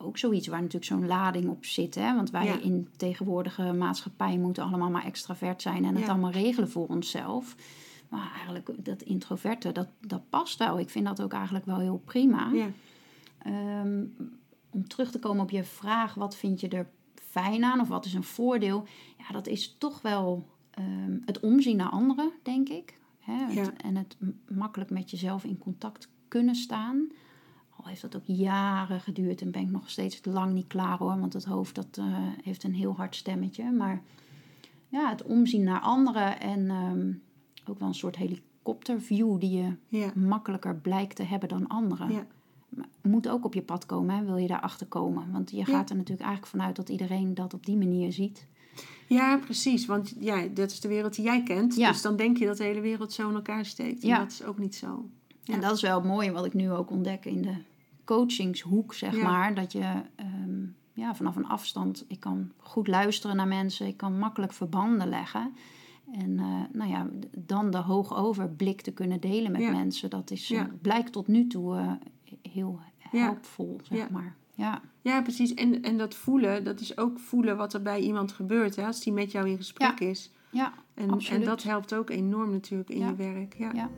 [0.00, 1.94] ook zoiets waar natuurlijk zo'n lading op zit.
[1.94, 2.14] Hè?
[2.14, 6.86] Want wij in tegenwoordige maatschappij moeten allemaal maar extravert zijn en het allemaal regelen voor
[6.86, 7.56] onszelf.
[8.08, 10.78] Maar eigenlijk dat introverte, dat, dat past wel.
[10.78, 12.50] Ik vind dat ook eigenlijk wel heel prima.
[12.52, 12.70] Ja.
[13.38, 14.04] Ehm,
[14.70, 18.04] om terug te komen op je vraag, wat vind je er fijn aan of wat
[18.04, 18.86] is een voordeel?
[19.18, 22.98] Ja, dat is toch wel ehm, het omzien naar anderen, denk ik.
[23.18, 23.62] Hè?
[23.76, 24.16] en het
[24.48, 27.08] makkelijk met jezelf in contact kunnen staan.
[27.82, 31.18] Al heeft dat ook jaren geduurd en ben ik nog steeds lang niet klaar hoor.
[31.20, 32.04] Want het hoofd dat, uh,
[32.42, 33.70] heeft een heel hard stemmetje.
[33.70, 34.02] Maar
[34.88, 37.12] ja, het omzien naar anderen en ehm,
[37.70, 40.12] ook wel een soort helikopterview die je Ja.
[40.14, 42.12] makkelijker blijkt te hebben dan anderen.
[42.12, 42.26] Ja.
[43.02, 45.32] Moet ook op je pad komen, hè, wil je daarachter komen.
[45.32, 48.46] Want je gaat er natuurlijk eigenlijk vanuit dat iedereen dat op die manier ziet.
[49.06, 49.86] Ja, precies.
[49.86, 51.76] Want ja, dat is de wereld die jij kent.
[51.76, 51.90] Ja.
[51.90, 54.02] Dus dan denk je dat de hele wereld zo in elkaar steekt.
[54.02, 55.08] En dat is ook niet zo.
[55.44, 57.54] En dat is wel het mooie wat ik nu ook ontdek in de
[58.14, 59.22] coachingshoek, zeg Ja.
[59.22, 59.54] maar.
[59.54, 64.18] Dat je ehm, ja, vanaf een afstand, ik kan goed luisteren naar mensen, ik kan
[64.18, 65.54] makkelijk verbanden leggen.
[66.12, 69.70] En eh, nou ja, dan de hoogoverblik te kunnen delen met Ja.
[69.70, 70.70] mensen, dat is, eh, Ja.
[70.82, 71.92] blijkt tot nu toe eh,
[72.52, 74.06] heel helpvol, zeg Ja.
[74.10, 74.36] maar.
[74.54, 75.54] Ja, Ja, precies.
[75.54, 78.76] En, en dat voelen, dat is ook voelen wat er bij iemand gebeurt.
[78.76, 80.30] Hè, als die met jou in gesprek is.
[80.50, 83.54] ja, En, en dat helpt ook enorm natuurlijk in je werk.
[83.58, 83.90] Ja.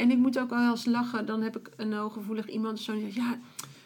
[0.00, 1.26] En ik moet ook wel eens lachen.
[1.26, 3.14] Dan heb ik een hooggevoelig iemand zo die zegt...
[3.14, 3.38] Ja,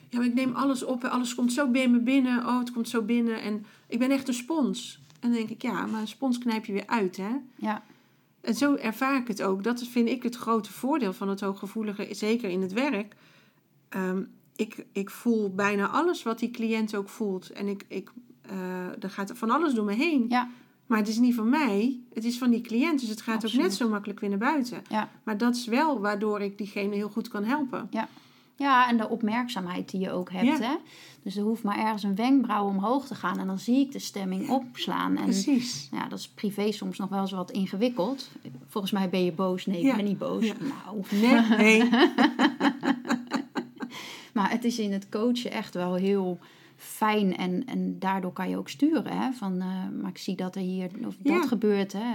[0.09, 1.05] ja, maar ik neem alles op.
[1.05, 2.46] en Alles komt zo bij me binnen.
[2.46, 3.42] Oh, het komt zo binnen.
[3.42, 5.00] En ik ben echt een spons.
[5.20, 7.37] En dan denk ik, ja, maar een spons knijp je weer uit, hè?
[7.57, 7.83] ja.
[8.40, 9.62] En zo ervaar ik het ook.
[9.64, 13.14] Dat vind ik het grote voordeel van het hooggevoelige, zeker in het werk.
[13.88, 14.22] Ehm,
[14.57, 17.50] ik, ik voel bijna alles wat die cliënt ook voelt.
[17.50, 18.11] En ik, ik,
[18.42, 20.27] eh, er gaat van alles door me heen.
[20.29, 20.48] Ja.
[20.87, 23.01] Maar het is niet van mij, het is van die cliënt.
[23.01, 24.83] Dus het gaat ook net zo makkelijk weer naar buiten.
[24.88, 25.11] Ja.
[25.23, 27.88] Maar dat is wel waardoor ik diegene heel goed kan helpen.
[28.57, 30.47] Ja, en de opmerkzaamheid die je ook hebt.
[30.47, 30.59] Ja.
[30.61, 30.75] Hè?
[31.23, 33.99] Dus er hoeft maar ergens een wenkbrauw omhoog te gaan en dan zie ik de
[33.99, 35.16] stemming opslaan.
[35.16, 35.88] En Precies.
[35.92, 38.31] ja, dat is privé soms nog wel eens wat ingewikkeld.
[38.68, 39.66] Volgens mij ben je boos.
[39.66, 39.97] Nee, ik Ja.
[39.97, 40.44] ben niet boos.
[40.47, 40.55] Ja.
[40.61, 41.90] Nou, Nee, nee.
[44.35, 46.38] maar het is in het coachen echt wel heel
[46.85, 49.18] fijn en, en daardoor kan je ook sturen.
[49.18, 49.33] Hè?
[49.33, 51.92] Van, eh, maar ik zie dat er hier of dat gebeurt.
[51.92, 52.14] Hè?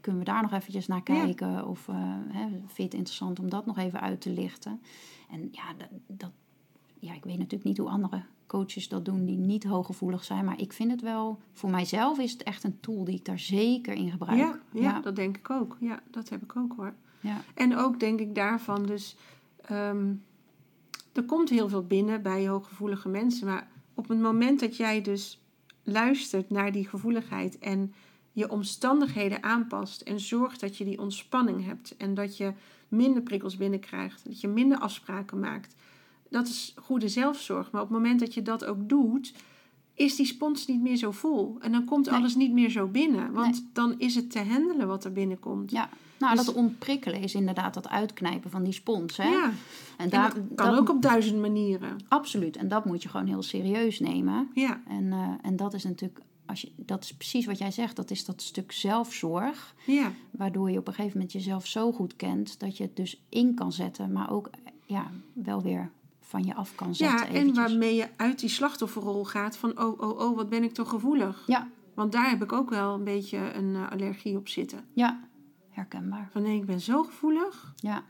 [0.00, 1.14] Kunnen we daar nog eventjes naar Ja.
[1.22, 1.66] kijken?
[1.68, 1.94] Of eh,
[2.28, 4.80] hè, vind je het interessant om dat nog even uit te lichten?
[5.30, 6.30] En ja, dat, dat,
[6.98, 10.44] ja, ik weet natuurlijk niet hoe andere coaches dat doen die niet hooggevoelig zijn.
[10.44, 13.38] Maar ik vind het wel, voor mijzelf is het echt een tool die ik daar
[13.38, 14.38] zeker in gebruik.
[14.38, 15.76] Ja, ja, ja, dat denk ik ook.
[15.80, 16.94] Ja, dat heb ik ook hoor.
[17.20, 17.40] ja.
[17.54, 19.16] En ook denk ik daarvan, dus
[19.62, 20.12] ehm,
[21.12, 23.46] er komt heel veel binnen bij hooggevoelige mensen.
[23.46, 25.40] Maar op het moment dat jij dus
[25.82, 27.94] luistert naar die gevoeligheid en
[28.32, 32.52] je omstandigheden aanpast en zorgt dat je die ontspanning hebt en dat je
[32.88, 35.74] minder prikkels binnenkrijgt, dat je minder afspraken maakt,
[36.28, 37.70] dat is goede zelfzorg.
[37.70, 39.34] Maar op het moment dat je dat ook doet,
[39.96, 41.56] is die spons niet meer zo vol.
[41.60, 42.14] En dan komt Nee.
[42.14, 43.32] alles niet meer zo binnen.
[43.32, 45.70] Want dan is het te handelen wat er binnenkomt.
[45.70, 49.16] Ja, nou, Dus- dat ontprikkelen is inderdaad dat uitknijpen van die spons.
[49.16, 49.28] Hè?
[49.28, 49.52] Ja,
[49.96, 51.96] en dat kan ook op duizend manieren.
[52.08, 54.48] Absoluut, en dat moet je gewoon heel serieus nemen.
[54.54, 57.96] Ja, En, eh, en dat is natuurlijk, als je, dat is precies wat jij zegt,
[57.96, 59.74] dat is dat stuk zelfzorg.
[59.86, 63.20] ja, Waardoor je op een gegeven moment jezelf zo goed kent dat je het dus
[63.28, 64.50] in kan zetten, maar ook
[64.86, 65.90] ja, wel weer
[66.26, 67.18] van je af kan zetten.
[67.18, 67.56] ja en eventjes.
[67.66, 69.80] waarmee je uit die slachtofferrol gaat van...
[69.80, 71.42] oh, oh, oh, wat ben ik toch gevoelig.
[71.46, 74.84] Ja, Want daar heb ik ook wel een beetje een eh, allergie op zitten.
[74.92, 75.20] ja,
[75.70, 76.28] herkenbaar.
[76.32, 77.72] Van nee, ik ben zo gevoelig.
[77.76, 78.04] Ja.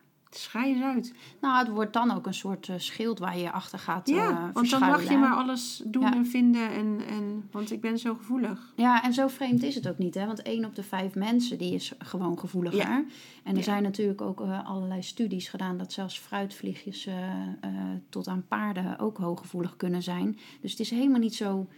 [0.54, 1.14] Eens uit.
[1.40, 4.50] Nou, het wordt dan ook een soort eh, schild waar je achter gaat eh Ja,
[4.52, 6.14] want dan mag je maar alles doen Ja.
[6.14, 6.70] en vinden.
[6.70, 8.72] En, en, want ik ben zo gevoelig.
[8.76, 10.26] Ja, en zo vreemd is het ook niet, hè?
[10.26, 12.78] Want één op de vijf mensen die is gewoon gevoeliger.
[12.78, 13.04] Ja.
[13.42, 13.62] En er Ja.
[13.62, 17.16] zijn natuurlijk ook eh, allerlei studies gedaan dat zelfs fruitvliegjes eh,
[17.60, 17.70] eh,
[18.08, 20.38] tot aan paarden ook hooggevoelig kunnen zijn.
[20.60, 21.68] Dus het is helemaal niet zo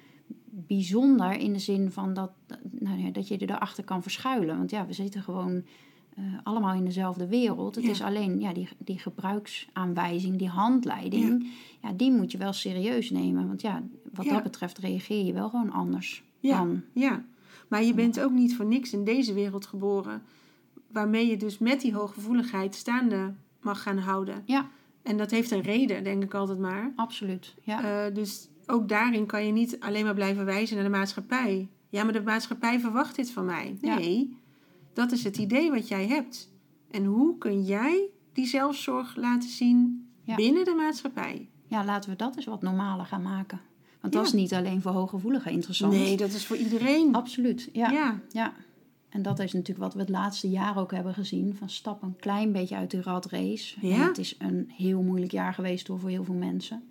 [0.51, 2.31] bijzonder in de zin van dat,
[2.71, 4.57] nou ja, dat je er erachter kan verschuilen.
[4.57, 5.62] Want ja, we zitten gewoon
[6.18, 7.74] eh, allemaal in dezelfde wereld.
[7.74, 7.90] Het Ja.
[7.90, 11.46] is alleen ja, die, die gebruiksaanwijzing, die handleiding,
[11.83, 11.92] ja.
[11.92, 13.46] die moet je wel serieus nemen.
[13.46, 14.33] Want ja, wat Ja.
[14.33, 16.57] dat betreft reageer je wel gewoon anders Ja.
[16.59, 17.24] dan Ja,
[17.68, 20.22] maar je bent ook niet voor niks in deze wereld geboren.
[20.92, 24.42] Waarmee je dus met die hooggevoeligheid staande mag gaan houden.
[24.44, 24.68] Ja,
[25.02, 26.92] En dat heeft een reden, denk ik altijd maar.
[26.96, 27.54] absoluut.
[27.62, 31.68] Ja, Eh, dus ook daarin kan je niet alleen maar blijven wijzen naar de maatschappij.
[31.88, 33.76] Ja, maar de maatschappij verwacht dit van mij.
[33.81, 34.37] Nee,
[34.92, 36.51] dat is het idee wat jij hebt.
[36.90, 40.35] En hoe kun jij die zelfzorg laten zien Ja.
[40.35, 41.48] binnen de maatschappij?
[41.66, 43.61] ja, laten we dat eens wat normaler gaan maken.
[44.01, 45.92] Want dat is niet alleen voor hooggevoeligen interessant.
[45.92, 47.14] Nee, dat is voor iedereen.
[47.14, 47.90] Absoluut, ja.
[47.90, 48.20] ja.
[48.31, 48.53] Ja,
[49.09, 51.55] En dat is natuurlijk wat we het laatste jaar ook hebben gezien.
[51.57, 53.87] Van stap een klein beetje uit de ratrace.
[53.87, 54.07] Ja.
[54.07, 56.83] Het is een heel moeilijk jaar geweest hoor, voor heel veel mensen.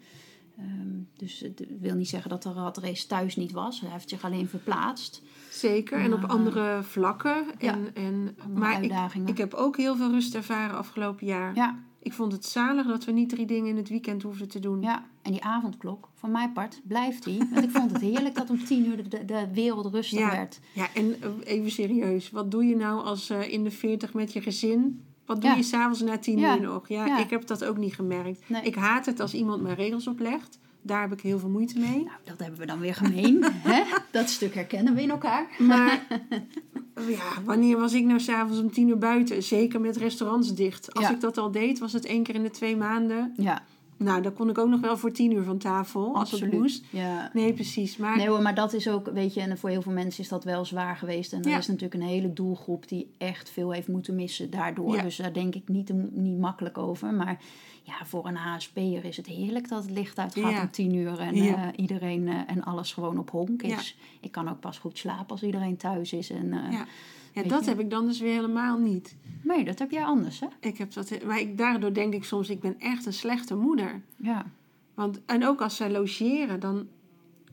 [0.57, 3.79] Ehm, dus het wil niet zeggen dat de ratrace thuis niet was.
[3.81, 5.21] Hij heeft zich alleen verplaatst.
[5.59, 5.99] Zeker.
[5.99, 7.45] En op Maar, andere vlakken.
[7.59, 8.93] ja, En, en, maar ik,
[9.25, 11.55] ik heb ook heel veel rust ervaren afgelopen jaar.
[11.55, 14.59] Ja, Ik vond het zalig dat we niet drie dingen in het weekend hoefden te
[14.59, 14.81] doen.
[14.81, 17.37] ja, en die avondklok, van mijn part, blijft die.
[17.51, 20.31] Want ik vond het heerlijk dat om tien uur de, de wereld rustig Ja.
[20.31, 20.59] werd.
[20.73, 22.29] Ja, en eh, even serieus.
[22.31, 25.63] Wat doe je nou als eh, in de 40 met je gezin Wat doe je
[25.63, 26.87] s'avonds na tien uur nog?
[26.87, 28.41] Ja, ik heb dat ook niet gemerkt.
[28.63, 30.59] Ik haat het als iemand me regels oplegt.
[30.87, 32.03] Daar heb ik heel veel moeite mee.
[32.03, 33.43] Nou, dat hebben we dan weer gemeen.
[33.73, 33.83] hè?
[34.11, 35.47] Dat stuk herkennen we in elkaar.
[35.57, 36.07] Maar
[37.17, 39.43] ja, wanneer was ik nou s'avonds om tien uur buiten?
[39.43, 40.93] Zeker met restaurants dicht.
[40.93, 43.33] Als ik dat al deed, was het één keer in de twee maanden.
[43.37, 43.63] Ja.
[43.97, 46.83] Nou, dan kon ik ook nog wel voor tien uur van tafel, als het moest.
[46.89, 47.29] Ja.
[47.33, 47.97] Nee, precies.
[47.97, 48.17] Maar...
[48.17, 50.43] Nee hoor, maar dat is ook, weet je, en voor heel veel mensen is dat
[50.43, 51.33] wel zwaar geweest.
[51.33, 55.01] En er is natuurlijk een hele doelgroep die echt veel heeft moeten missen daardoor.
[55.01, 57.13] Dus daar denk ik niet, niet makkelijk over.
[57.13, 57.39] Maar
[57.87, 61.19] ja, voor een HSP'er is het heerlijk dat het licht uitgaat om tien uur.
[61.19, 63.97] En uh, iedereen uh, en alles gewoon op honk is.
[64.21, 66.29] Ik kan ook pas goed slapen als iedereen thuis is.
[66.29, 66.85] En, uh, ja,
[67.33, 69.15] ja dat heb ik dan dus weer helemaal niet.
[69.43, 70.47] Nee, dat heb jij anders, hè?
[70.59, 74.01] Ik heb dat, maar ik, daardoor denk ik soms, ik ben echt een slechte moeder.
[74.15, 74.45] Ja.
[74.93, 76.87] Want, en ook als zij logeren, dan...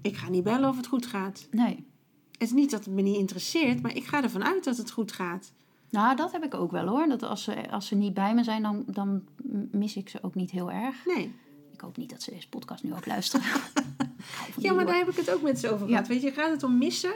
[0.03, 1.49] Ik ga niet bellen of het goed gaat.
[1.51, 1.85] Nee.
[2.33, 4.91] Het is niet dat het me niet interesseert, maar ik ga ervan uit dat het
[4.91, 5.53] goed gaat.
[5.95, 7.09] Nou, dat heb ik ook wel hoor.
[7.09, 9.23] Dat als ze, als ze niet bij me zijn, dan, dan
[9.71, 10.97] mis ik ze ook niet heel erg.
[11.07, 11.35] Nee.
[11.73, 13.47] Ik hoop niet dat ze deze podcast nu ook luisteren.
[14.59, 16.07] ja, maar daar heb ik het ook met ze over gehad.
[16.07, 17.15] Weet je, gaat het om missen?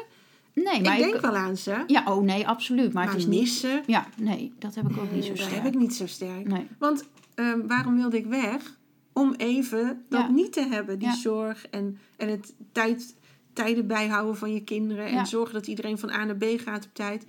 [0.54, 1.84] Nee, maar ik denk wel aan ze.
[1.86, 2.92] Ja, oh nee, absoluut.
[2.92, 3.76] Maar, maar het is missen.
[3.76, 5.50] Niet, ja, nee, dat heb ik ook niet zo sterk.
[5.50, 6.48] Dat heb ik niet zo sterk.
[6.48, 6.66] Nee.
[6.78, 8.76] Want um, waarom wilde ik weg?
[9.12, 13.14] Om even dat niet te hebben, die zorg en, en het tijd,
[13.52, 15.06] tijden bijhouden van je kinderen.
[15.06, 17.26] En zorgen dat iedereen van A naar B gaat op tijd.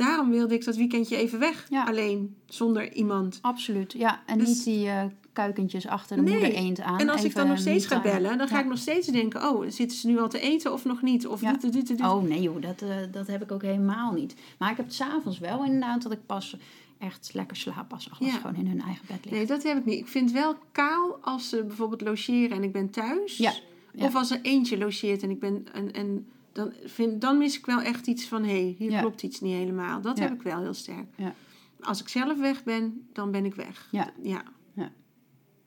[0.00, 1.68] Daarom wilde ik dat weekendje even weg.
[1.70, 3.38] Alleen, zonder iemand.
[3.42, 4.22] Absoluut, ja.
[4.26, 6.98] En dus niet die uh, kuikentjes achter de moeder eend aan.
[6.98, 9.48] En als ik dan nog steeds ga bellen, dan ga ik nog steeds denken...
[9.48, 11.26] oh, zitten ze nu al te eten of nog niet?
[11.26, 14.34] Of dit, dit, dit, Oh nee joh, dat, uh, dat heb ik ook helemaal niet.
[14.58, 16.56] Maar ik heb het s'avonds wel inderdaad dat ik pas
[16.98, 19.36] echt lekker slaap als alles gewoon in hun eigen bed ligt.
[19.36, 19.98] Nee, dat heb ik niet.
[19.98, 23.36] Ik vind wel kaal als ze bijvoorbeeld logeren en ik ben thuis.
[23.36, 23.52] Ja.
[23.94, 25.66] Of als er eentje logeert en ik ben...
[25.72, 28.44] En, en dan, vind, dan mis ik wel echt iets van...
[28.44, 30.00] hé, hey, hier klopt iets niet helemaal.
[30.00, 31.06] Dat heb ik wel heel sterk.
[31.16, 31.34] Ja.
[31.80, 33.88] Als ik zelf weg ben, dan ben ik weg.
[33.90, 34.12] Ja.
[34.22, 34.42] Ja,
[34.74, 34.92] ja.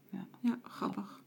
[0.09, 0.27] ja.
[0.39, 1.21] ja grappig.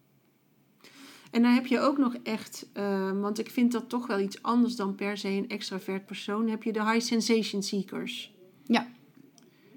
[1.30, 4.42] En dan heb je ook nog echt, uh, want ik vind dat toch wel iets
[4.42, 8.34] anders dan per se een extravert persoon, heb je de high sensation seekers.
[8.64, 8.86] Ja.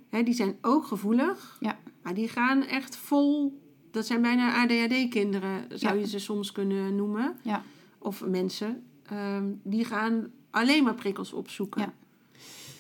[0.10, 1.80] Hè, die zijn ook gevoelig, ja.
[2.02, 3.60] maar die gaan echt vol.
[3.92, 7.38] Dat zijn bijna ADHD-kinderen, zou je ze soms kunnen noemen.
[7.42, 7.64] Ja.
[7.98, 8.84] Of mensen.
[9.10, 11.82] Ehm, die gaan alleen maar prikkels opzoeken.
[11.82, 11.94] Ja.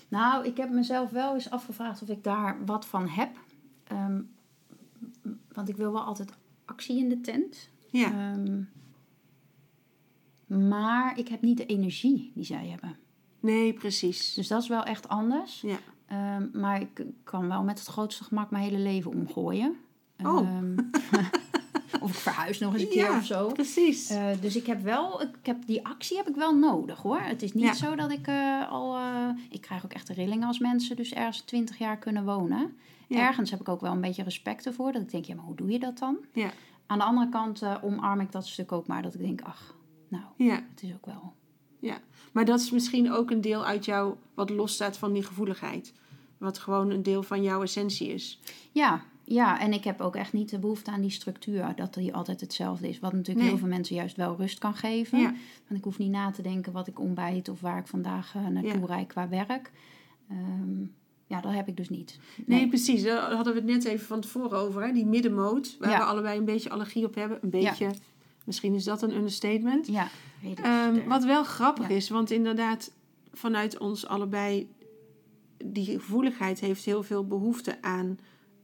[0.08, 3.38] Nou, ik heb mezelf wel eens afgevraagd of ik daar wat van heb.
[3.84, 4.22] Ehm,
[5.54, 6.32] want ik wil wel altijd
[6.66, 7.70] actie in de tent.
[7.90, 8.12] Ja.
[8.12, 8.62] Ehm,
[10.70, 12.98] maar ik heb niet de energie die zij hebben.
[13.40, 14.34] Nee, precies.
[14.34, 15.62] Dus dat is wel echt anders.
[15.62, 15.78] Ja.
[16.54, 19.76] maar ik kan wel met het grootste gemak mijn hele leven omgooien.
[20.24, 20.48] Oh.
[22.02, 23.48] Of ik verhuis nog eens een keer of zo.
[23.48, 24.12] Precies.
[24.12, 27.20] Uh, dus ik heb wel, ik heb, die actie heb ik wel nodig hoor.
[27.20, 28.98] Het is niet zo dat ik uh, al.
[28.98, 32.78] Uh, ik krijg ook echt rillingen als mensen dus ergens twintig jaar kunnen wonen.
[33.10, 34.92] Ergens heb ik ook wel een beetje respect ervoor.
[34.92, 36.18] Dat ik denk, ja, maar hoe doe je dat dan?
[36.34, 36.52] Ja.
[36.86, 39.02] Aan de andere kant omarm ik dat stuk ook maar.
[39.02, 39.76] Dat ik denk, ach,
[40.08, 40.64] nou, ja.
[40.70, 41.34] het is ook wel.
[41.80, 41.98] Ja,
[42.32, 45.94] maar dat is misschien ook een deel uit jou wat losstaat van die gevoeligheid.
[46.38, 48.40] Wat gewoon een deel van jouw essentie is.
[48.72, 52.14] Ja, ja, en ik heb ook echt niet de behoefte aan die structuur, dat die
[52.14, 53.00] altijd hetzelfde is.
[53.00, 55.22] Wat natuurlijk heel veel mensen juist wel rust kan geven.
[55.68, 58.48] Want ik hoef niet na te denken wat ik ontbijt of waar ik vandaag uh,
[58.48, 58.86] naartoe ja.
[58.86, 59.72] rijd qua werk.
[60.30, 60.82] Ehm,
[61.28, 62.20] ja, dat heb ik dus niet.
[62.46, 62.68] Nee.
[62.68, 63.04] precies.
[63.04, 64.86] Daar hadden we het net even van tevoren over.
[64.86, 64.92] Hè?
[64.92, 67.40] Die middenmoot, waar we allebei een beetje allergie op hebben.
[67.42, 67.92] Een beetje,
[68.44, 69.88] misschien is dat een understatement.
[69.88, 70.08] Ja,
[70.88, 72.92] um, Wat wel grappig is, want inderdaad,
[73.34, 74.70] vanuit ons allebei...
[75.58, 78.20] die gevoeligheid heeft heel veel behoefte aan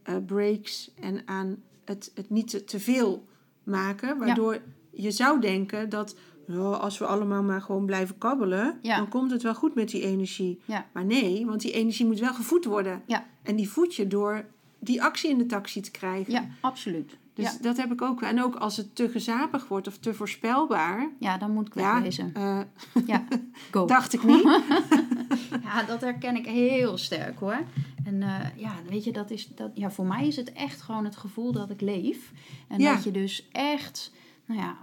[0.10, 3.26] uh, breaks en aan het, het niet te, te veel
[3.64, 4.18] maken.
[4.18, 6.16] Waardoor je zou denken dat
[6.50, 10.02] oh, als we allemaal maar gewoon blijven kabbelen, dan komt het wel goed met die
[10.02, 10.60] energie.
[10.94, 13.02] Maar nee, want die energie moet wel gevoed worden.
[13.44, 14.46] En die voed je door
[14.80, 16.34] die actie in de taxi te krijgen.
[16.34, 17.18] Ja, absoluut.
[17.36, 18.22] Dus dat heb ik ook.
[18.22, 21.10] En ook als het te gezapig wordt of te voorspelbaar.
[21.20, 22.32] Ja, dan moet ik wegwezen.
[22.34, 23.24] Ja, uh, ja
[23.72, 23.86] go.
[23.96, 24.44] dacht ik niet.
[25.64, 27.64] ja, dat herken ik heel sterk hoor.
[28.04, 31.06] En uh, ja, weet je, dat is, dat, ja, voor mij is het echt gewoon
[31.06, 32.32] het gevoel dat ik leef.
[32.68, 34.12] En dat je dus echt
[34.46, 34.78] nou ja,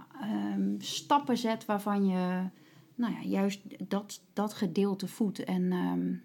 [0.53, 2.49] um, stappen zet waarvan je
[2.95, 5.43] nou ja, juist dat, dat gedeelte voedt.
[5.43, 6.23] En um,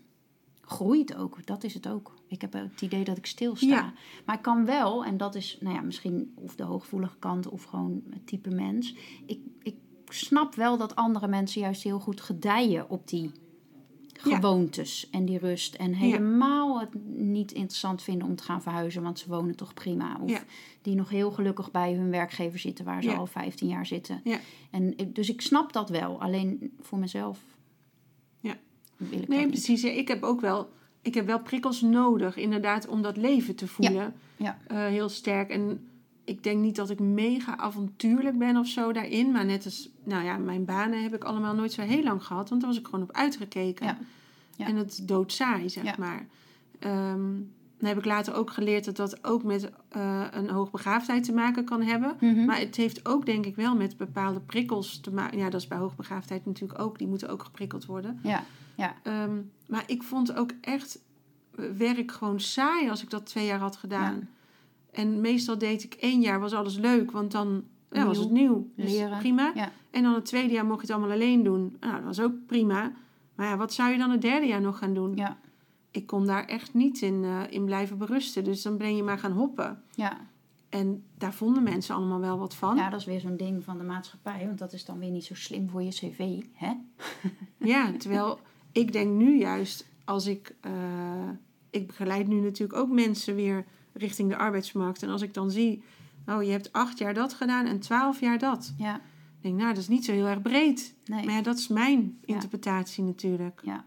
[0.60, 1.46] groeit ook.
[1.46, 2.17] Dat is het ook.
[2.28, 3.66] Ik heb het idee dat ik stilsta.
[3.66, 3.92] Ja.
[4.24, 7.64] Maar ik kan wel, en dat is nou ja, misschien of de hooggevoelige kant of
[7.64, 8.94] gewoon het type mens.
[9.26, 9.76] Ik, ik
[10.08, 13.30] snap wel dat andere mensen juist heel goed gedijen op die
[14.18, 15.74] gewoontes en die rust.
[15.74, 20.18] En helemaal het niet interessant vinden om te gaan verhuizen, want ze wonen toch prima.
[20.20, 20.44] Of
[20.82, 24.22] die nog heel gelukkig bij hun werkgever zitten, waar ze al 15 jaar zitten.
[24.70, 26.20] En, dus ik snap dat wel.
[26.20, 27.38] Alleen voor mezelf
[28.40, 28.56] ja.
[28.96, 29.84] wil ik Nee, precies.
[29.84, 30.70] Ik heb ook wel
[31.08, 34.14] ik heb wel prikkels nodig, inderdaad, om dat leven te voelen.
[34.36, 34.58] Ja.
[34.66, 35.50] Eh, heel sterk.
[35.50, 35.88] En
[36.24, 39.30] ik denk niet dat ik mega avontuurlijk ben of zo daarin.
[39.32, 42.48] Maar net als, nou ja, mijn banen heb ik allemaal nooit zo heel lang gehad.
[42.48, 43.86] Want daar was ik gewoon op uitgekeken.
[43.86, 43.98] Ja.
[44.56, 44.66] Ja.
[44.66, 45.94] En het doodsaai, zeg Ja.
[45.98, 46.26] maar.
[46.78, 47.32] Ehm,
[47.78, 51.64] dan heb ik later ook geleerd dat dat ook met eh, een hoogbegaafdheid te maken
[51.64, 52.16] kan hebben.
[52.20, 52.44] Mhm.
[52.44, 55.38] Maar het heeft ook denk ik wel met bepaalde prikkels te maken.
[55.38, 56.98] Ja, dat is bij hoogbegaafdheid natuurlijk ook.
[56.98, 58.20] Die moeten ook geprikkeld worden.
[58.22, 58.44] Ja,
[58.78, 60.98] ja, Ehm, maar ik vond ook echt
[61.76, 64.14] werk gewoon saai als ik dat twee jaar had gedaan.
[64.14, 64.26] Ja.
[64.90, 68.70] En meestal deed ik één jaar, was alles leuk, want dan ja, was het nieuw.
[68.76, 69.18] Dus leren.
[69.18, 69.52] prima.
[69.54, 69.70] ja.
[69.90, 71.76] En dan het tweede jaar mocht je het allemaal alleen doen.
[71.80, 72.92] Nou, dat was ook prima.
[73.34, 75.16] Maar ja, wat zou je dan het derde jaar nog gaan doen?
[75.16, 75.38] ja,
[75.90, 78.44] Ik kon daar echt niet in, eh, in blijven berusten.
[78.44, 79.82] Dus dan ben je maar gaan hoppen.
[79.94, 80.16] ja.
[80.68, 82.76] En daar vonden mensen allemaal wel wat van.
[82.76, 84.46] ja, dat is weer zo'n ding van de maatschappij.
[84.46, 86.72] Want dat is dan weer niet zo slim voor je cv, hè?
[87.58, 88.38] Ja, terwijl
[88.72, 90.54] ik denk nu juist, als ik...
[90.60, 91.28] eh,
[91.70, 95.02] ik begeleid nu natuurlijk ook mensen weer richting de arbeidsmarkt.
[95.02, 95.82] En als ik dan zie,
[96.26, 98.74] oh, je hebt acht jaar dat gedaan en twaalf jaar dat.
[98.78, 99.00] Ja, Dan
[99.40, 100.94] denk ik, nou, dat is niet zo heel erg breed.
[101.06, 101.24] nee.
[101.24, 102.34] Maar ja, dat is mijn Ja.
[102.34, 103.60] interpretatie natuurlijk.
[103.64, 103.84] Ja.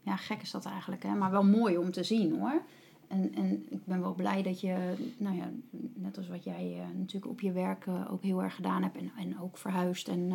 [0.00, 1.14] Ja, gek is dat eigenlijk, hè?
[1.14, 2.62] maar wel mooi om te zien hoor.
[3.08, 5.50] En, en ik ben wel blij dat je, nou ja,
[5.94, 8.96] net als wat jij eh, natuurlijk op je werk eh, ook heel erg gedaan hebt
[8.96, 10.08] en, en ook verhuisd.
[10.08, 10.32] En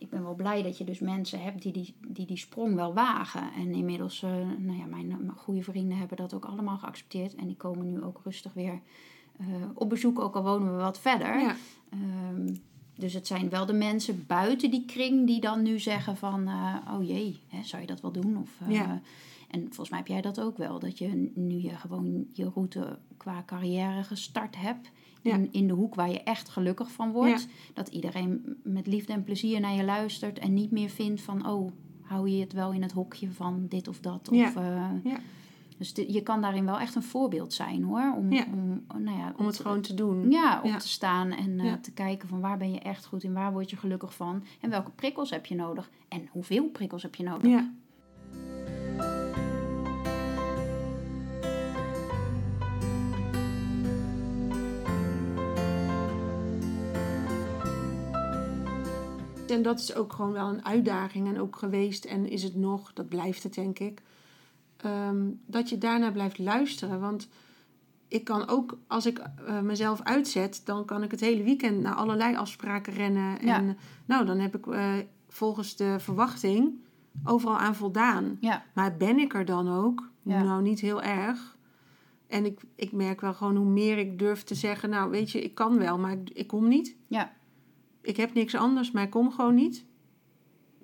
[0.00, 2.94] ik ben wel blij dat je dus mensen hebt die die, die, die sprong wel
[2.94, 3.52] wagen.
[3.52, 7.34] En inmiddels, eh, nou ja, mijn, mijn goede vrienden hebben dat ook allemaal geaccepteerd.
[7.34, 8.80] En die komen nu ook rustig weer
[9.38, 11.38] eh, op bezoek, ook al wonen we wat verder.
[11.40, 11.56] Ja,
[11.90, 12.54] Ehm,
[12.94, 16.48] dus het zijn wel de mensen buiten die kring die dan nu zeggen van...
[16.48, 18.36] eh, oh jee, hè, zou je dat wel doen?
[18.38, 19.00] Of, Ja.
[19.50, 20.78] En volgens mij heb jij dat ook wel.
[20.78, 24.90] Dat je nu je gewoon je route qua carrière gestart hebt.
[25.22, 25.34] Ja.
[25.34, 27.48] In, in de hoek waar je echt gelukkig van wordt.
[27.74, 30.38] Dat iedereen met liefde en plezier naar je luistert.
[30.38, 31.48] En niet meer vindt van...
[31.48, 31.70] Oh,
[32.02, 34.28] hou je het wel in het hokje van dit of dat?
[34.28, 35.18] Of, eh, Ja.
[35.78, 38.14] Dus je kan daarin wel echt een voorbeeld zijn hoor.
[38.16, 38.46] Om, Ja.
[38.52, 40.30] om, nou ja, om het gewoon te doen.
[40.30, 40.76] ja, op Ja.
[40.76, 43.70] te staan en eh, te kijken van waar ben je echt goed in, waar word
[43.70, 47.50] je gelukkig van en welke prikkels heb je nodig en hoeveel prikkels heb je nodig.
[59.50, 62.92] En dat is ook gewoon wel een uitdaging en ook geweest en is het nog,
[62.92, 64.02] dat blijft het denk ik.
[64.76, 67.00] Ehm, dat je daarna blijft luisteren.
[67.00, 67.28] Want
[68.08, 71.94] ik kan ook, als ik eh, mezelf uitzet, dan kan ik het hele weekend naar
[71.94, 73.46] allerlei afspraken rennen.
[73.46, 73.56] Ja.
[73.56, 74.92] En nou, dan heb ik eh,
[75.28, 76.78] volgens de verwachting
[77.24, 78.36] overal aan voldaan.
[78.40, 80.08] Ja, Maar ben ik er dan ook?
[80.22, 80.42] Ja.
[80.42, 81.58] Nou, niet heel erg.
[82.26, 84.90] En ik, ik merk wel gewoon hoe meer ik durf te zeggen...
[84.90, 86.96] nou, weet je, ik kan wel, maar ik, ik kom niet.
[87.06, 87.32] ja,
[88.02, 89.84] Ik heb niks anders, maar ik kom gewoon niet.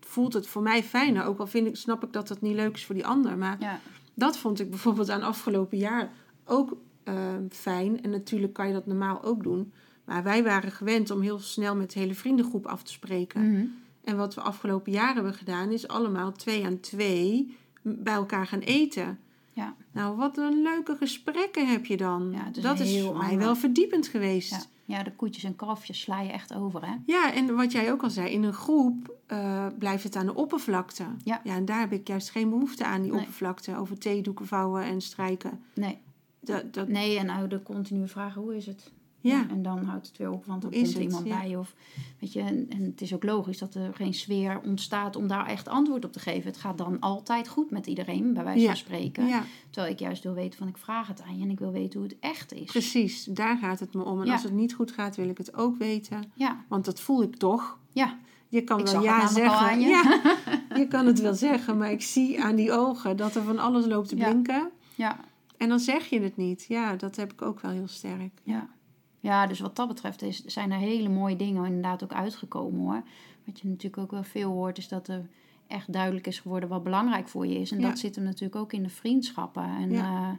[0.01, 1.25] Voelt het voor mij fijner.
[1.25, 3.39] Ook al vind ik, snap ik dat dat niet leuk is voor die ander.
[3.39, 3.81] Maar ja,
[4.15, 6.13] dat vond ik bijvoorbeeld aan afgelopen jaar
[6.45, 7.15] ook eh,
[7.51, 8.03] fijn.
[8.03, 9.73] En natuurlijk kan je dat normaal ook doen.
[10.05, 13.53] Maar wij waren gewend om heel snel met de hele vriendengroep af te spreken.
[13.53, 13.65] Mhm.
[14.05, 18.61] En wat we afgelopen jaren hebben gedaan, is allemaal twee aan twee bij elkaar gaan
[18.61, 19.19] eten.
[19.57, 22.31] Ja, Nou, wat een leuke gesprekken heb je dan.
[22.33, 24.51] Ja, is dat is voor mij wel verdiepend geweest.
[24.51, 24.61] ja.
[24.97, 26.95] Ja, de koetjes en kalfjes sla je echt over, hè?
[27.07, 30.35] Ja, en wat jij ook al zei, in een groep eh, blijft het aan de
[30.35, 31.05] oppervlakte.
[31.25, 31.41] Ja.
[31.45, 33.21] ja, en daar heb ik juist geen behoefte aan, die Nee.
[33.21, 33.77] oppervlakte.
[33.77, 35.61] Over theedoeken vouwen en strijken.
[35.75, 35.99] Nee,
[36.41, 38.93] Dat, dat, nee en nou de continue vragen, hoe is het?
[39.27, 41.03] Ja, En dan houdt het weer op, want er is komt het?
[41.03, 41.39] iemand Ja.
[41.41, 41.57] bij.
[41.57, 41.75] Of,
[42.19, 45.47] weet je, en, en het is ook logisch dat er geen sfeer ontstaat om daar
[45.47, 46.47] echt antwoord op te geven.
[46.51, 48.67] Het gaat dan altijd goed met iedereen, bij wijze Ja.
[48.67, 49.27] van spreken.
[49.27, 51.73] ja, Terwijl ik juist wil weten van ik vraag het aan je en ik wil
[51.73, 52.65] weten hoe het echt is.
[52.71, 53.25] precies.
[53.25, 54.23] Daar gaat het me om.
[54.23, 56.25] En als het niet goed gaat, wil ik het ook weten.
[56.35, 57.79] Ja, Want dat voel ik toch.
[57.93, 59.81] ja, Je kan Ik wel ja zeggen.
[59.81, 59.87] je.
[59.87, 60.21] Ja,
[60.81, 63.87] je kan het wel zeggen, maar ik zie aan die ogen dat er van alles
[63.87, 64.71] loopt te blinken.
[64.95, 65.21] ja,
[65.57, 66.65] En dan zeg je het niet.
[66.69, 68.33] Ja, dat heb ik ook wel heel sterk.
[68.43, 68.69] ja.
[69.21, 73.03] Ja, dus wat dat betreft is, zijn er hele mooie dingen inderdaad ook uitgekomen hoor.
[73.45, 75.27] Wat je natuurlijk ook wel veel hoort is dat er
[75.67, 77.71] echt duidelijk is geworden wat belangrijk voor je is.
[77.71, 77.89] En Ja.
[77.89, 79.65] dat zit hem natuurlijk ook in de vriendschappen.
[79.65, 80.03] En Ja.
[80.03, 80.39] ja,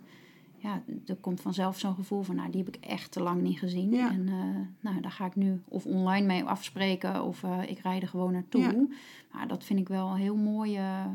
[0.58, 3.60] ja er komt vanzelf zo'n gevoel van, nou die heb ik echt te lang niet
[3.60, 3.92] gezien.
[3.92, 4.10] Ja.
[4.12, 8.02] En eh, nou, daar ga ik nu of online mee afspreken of eh, ik rijd
[8.02, 8.88] er gewoon naartoe.
[9.34, 11.06] Maar dat vind ik wel een heel mooi, eh,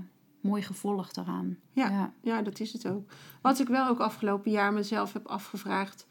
[0.40, 1.56] mooi gevolg eraan.
[1.72, 1.90] Ja.
[1.90, 2.12] ja.
[2.20, 3.12] Ja, dat is het ook.
[3.42, 6.06] Wat ik wel ook afgelopen jaar mezelf heb afgevraagd.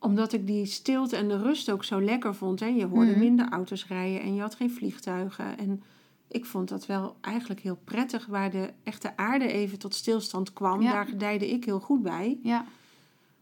[0.00, 2.60] Omdat ik die stilte en de rust ook zo lekker vond.
[2.60, 2.66] Hè?
[2.66, 3.18] Je hoorde Mhm.
[3.18, 5.58] minder auto's rijden en je had geen vliegtuigen.
[5.58, 5.82] En
[6.28, 8.26] ik vond dat wel eigenlijk heel prettig.
[8.26, 10.82] Waar de echte aarde even tot stilstand kwam.
[10.82, 10.92] Ja.
[10.92, 12.38] Daar gedijde ik heel goed bij.
[12.42, 12.64] ja.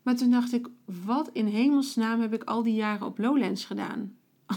[0.02, 0.68] Maar toen dacht ik,
[1.04, 4.12] wat in hemelsnaam heb ik al die jaren op Lowlands gedaan?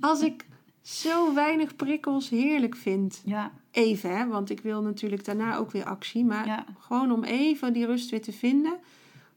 [0.00, 0.46] Als ik
[0.82, 3.22] zo weinig prikkels heerlijk vind.
[3.24, 3.52] ja.
[3.70, 6.24] even, hè, want ik wil natuurlijk daarna ook weer actie.
[6.24, 8.74] Maar gewoon om even die rust weer te vinden.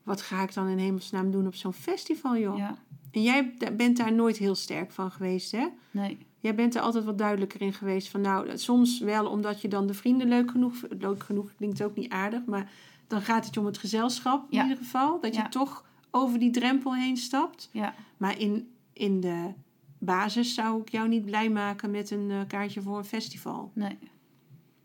[0.03, 2.57] Wat ga ik dan in hemelsnaam doen op zo'n festival, joh?
[2.57, 2.77] Ja.
[3.11, 5.67] En jij bent daar nooit heel sterk van geweest, hè?
[5.91, 6.17] Nee.
[6.39, 8.09] Jij bent er altijd wat duidelijker in geweest.
[8.09, 10.75] Van nou, soms wel omdat je dan de vrienden leuk genoeg...
[10.99, 12.71] Leuk genoeg klinkt ook niet aardig, maar
[13.07, 15.19] dan gaat het je om het gezelschap in ieder geval.
[15.19, 17.69] Dat je toch over die drempel heen stapt.
[17.71, 17.93] Ja.
[18.17, 19.53] Maar in, in de
[19.97, 23.71] basis zou ik jou niet blij maken met een uh, kaartje voor een festival.
[23.73, 23.97] Nee.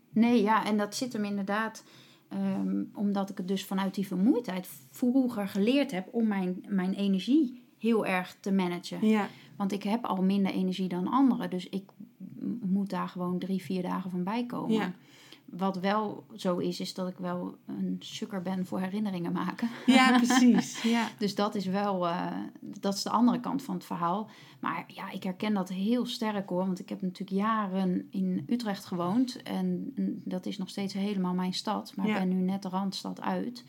[0.09, 1.83] Nee, ja, en dat zit hem inderdaad...
[2.33, 7.63] Um, omdat ik het dus vanuit die vermoeidheid vroeger geleerd heb om mijn, mijn energie
[7.77, 9.07] heel erg te managen.
[9.07, 9.27] Ja.
[9.55, 11.49] Want ik heb al minder energie dan anderen.
[11.49, 11.83] Dus ik
[12.61, 14.75] moet daar gewoon drie, vier dagen van bij komen.
[14.75, 14.93] Ja.
[15.51, 19.69] Wat wel zo is, is dat ik wel een sukker ben voor herinneringen maken.
[19.85, 20.81] Ja, precies.
[20.81, 21.07] Ja.
[21.17, 24.29] dus dat is wel, uh, dat is de andere kant van het verhaal.
[24.59, 26.65] Maar ja, ik herken dat heel sterk hoor.
[26.65, 29.41] Want ik heb natuurlijk jaren in Utrecht gewoond.
[29.41, 29.93] En
[30.23, 31.95] dat is nog steeds helemaal mijn stad.
[31.95, 33.65] Maar ik ben nu net de Randstad uit.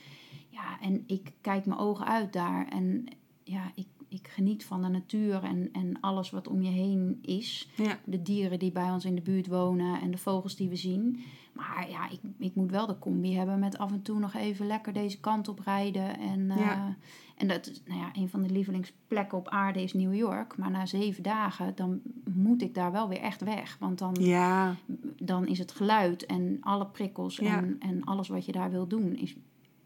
[0.48, 2.68] Ja, en ik kijk mijn ogen uit daar.
[2.68, 3.04] En
[3.44, 7.68] ja, ik ik geniet van de natuur en, en alles wat om je heen is.
[7.76, 7.98] Ja.
[8.04, 11.22] De dieren die bij ons in de buurt wonen en de vogels die we zien.
[11.52, 14.66] Maar ja, ik, ik moet wel de combi hebben met af en toe nog even
[14.66, 16.18] lekker deze kant op rijden.
[16.18, 16.76] En, ja.
[16.76, 16.94] uh,
[17.36, 20.56] en dat, nou ja, een van de lievelingsplekken op aarde is New York.
[20.56, 23.76] Maar na zeven dagen, dan moet ik daar wel weer echt weg.
[23.80, 24.74] Want dan, ja.
[25.16, 29.16] dan is het geluid en alle prikkels en, en alles wat je daar wil doen,
[29.16, 29.36] is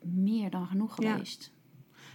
[0.01, 1.53] meer dan genoeg geweest.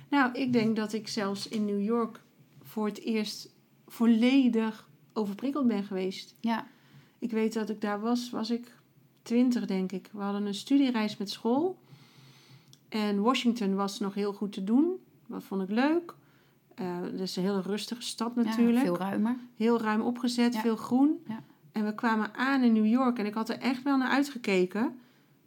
[0.09, 2.21] Nou, ik denk dat ik zelfs in New York
[2.61, 3.55] voor het eerst
[3.87, 6.35] volledig overprikkeld ben geweest.
[6.39, 6.67] Ja.
[7.19, 8.78] Ik weet dat ik daar was, was ik
[9.21, 10.09] twintig denk ik.
[10.11, 11.77] We hadden een studiereis met school.
[12.89, 14.95] En Washington was nog heel goed te doen.
[15.27, 16.13] Dat vond ik leuk.
[16.81, 18.77] Uh, dat is een hele rustige stad natuurlijk.
[18.77, 19.35] Ja, veel ruimer.
[19.55, 21.19] Heel ruim opgezet, veel groen.
[21.27, 21.43] Ja.
[21.71, 24.99] En we kwamen aan in New York en ik had er echt wel naar uitgekeken.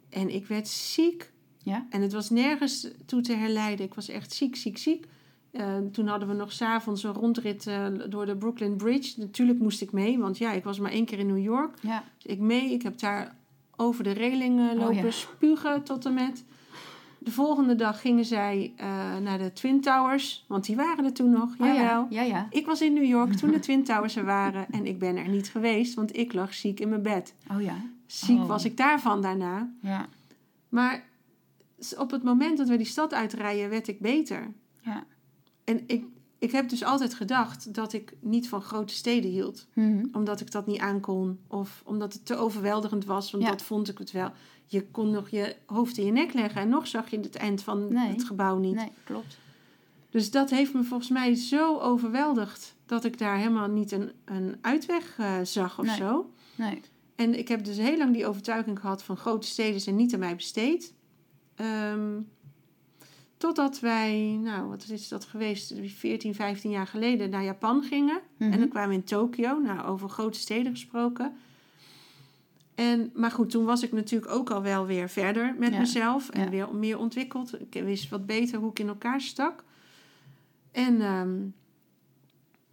[0.09, 1.85] En ik werd ziek ja?
[1.89, 3.85] En het was nergens toe te herleiden.
[3.85, 5.05] Ik was echt ziek, ziek, ziek.
[5.51, 9.19] Uh, toen hadden we nog s'avonds een rondrit uh, door de Brooklyn Bridge.
[9.19, 11.77] Natuurlijk moest ik mee, want ja, ik was maar één keer in New York.
[11.81, 12.03] Ja.
[12.17, 12.71] Dus ik mee.
[12.71, 13.35] Ik heb daar
[13.75, 15.11] over de reling uh, lopen oh, ja.
[15.11, 16.43] spugen tot en met.
[17.17, 18.73] De volgende dag gingen zij
[19.21, 21.49] naar de Twin Towers, want die waren er toen nog.
[21.57, 22.07] Oh, Jawel.
[22.09, 22.21] Ja.
[22.21, 22.47] Ja, ja.
[22.49, 25.27] Ik was in New York toen de Twin Towers er waren en ik ben er
[25.27, 27.33] niet geweest, want ik lag ziek in mijn bed.
[27.51, 27.75] Oh ja.
[28.05, 28.47] Ziek oh.
[28.47, 29.69] was ik daarvan daarna.
[29.81, 30.07] Ja.
[30.69, 31.03] Maar
[31.97, 34.51] op het moment dat we die stad uitrijden, werd ik beter.
[34.81, 35.03] Ja.
[35.63, 36.05] En ik,
[36.43, 39.67] ik heb dus altijd gedacht dat ik niet van grote steden hield.
[39.73, 40.09] Mm-hmm.
[40.11, 41.39] Omdat ik dat niet aankon.
[41.47, 43.31] Of omdat het te overweldigend was.
[43.31, 43.49] Want Ja.
[43.49, 44.31] dat vond ik het wel.
[44.65, 46.61] Je kon nog je hoofd in je nek leggen.
[46.61, 48.07] En nog zag je het eind van Nee.
[48.11, 48.75] het gebouw niet.
[48.75, 49.37] Nee, klopt.
[50.09, 52.75] Dus dat heeft me volgens mij zo overweldigd.
[52.85, 55.95] Dat ik daar helemaal niet een, een uitweg eh, zag of Nee.
[55.95, 56.29] zo.
[56.55, 56.81] Nee.
[57.15, 60.19] En ik heb dus heel lang die overtuiging gehad van grote steden zijn niet aan
[60.19, 60.93] mij besteed.
[61.55, 62.21] Ehm,
[63.43, 68.21] totdat wij, nou wat is dat geweest, 14, 15 jaar geleden naar Japan gingen.
[68.37, 68.51] Mhm.
[68.51, 71.33] En dan kwamen we in Tokio, nou over grote steden gesproken.
[72.75, 76.29] En, maar goed, toen was ik natuurlijk ook al wel weer verder met Ja, mezelf.
[76.29, 76.49] En ja.
[76.49, 77.61] weer meer ontwikkeld.
[77.61, 79.63] Ik wist wat beter hoe ik in elkaar stak.
[80.71, 81.39] En ehm,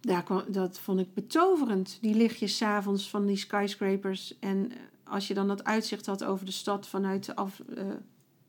[0.01, 1.97] daar kwam, dat vond ik betoverend.
[2.01, 4.39] Die lichtjes s'avonds van die skyscrapers.
[4.39, 7.85] En eh, als je dan dat uitzicht had over de stad vanuit de af, eh,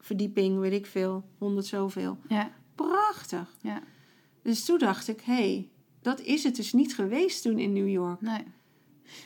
[0.02, 2.18] verdieping, weet ik veel, honderd zoveel.
[2.28, 2.50] Ja.
[2.74, 3.56] Prachtig.
[3.60, 3.80] Ja.
[4.42, 5.68] Dus toen dacht ik, hé, hey,
[6.00, 8.20] dat is het dus niet geweest toen in New York.
[8.20, 8.44] Nee.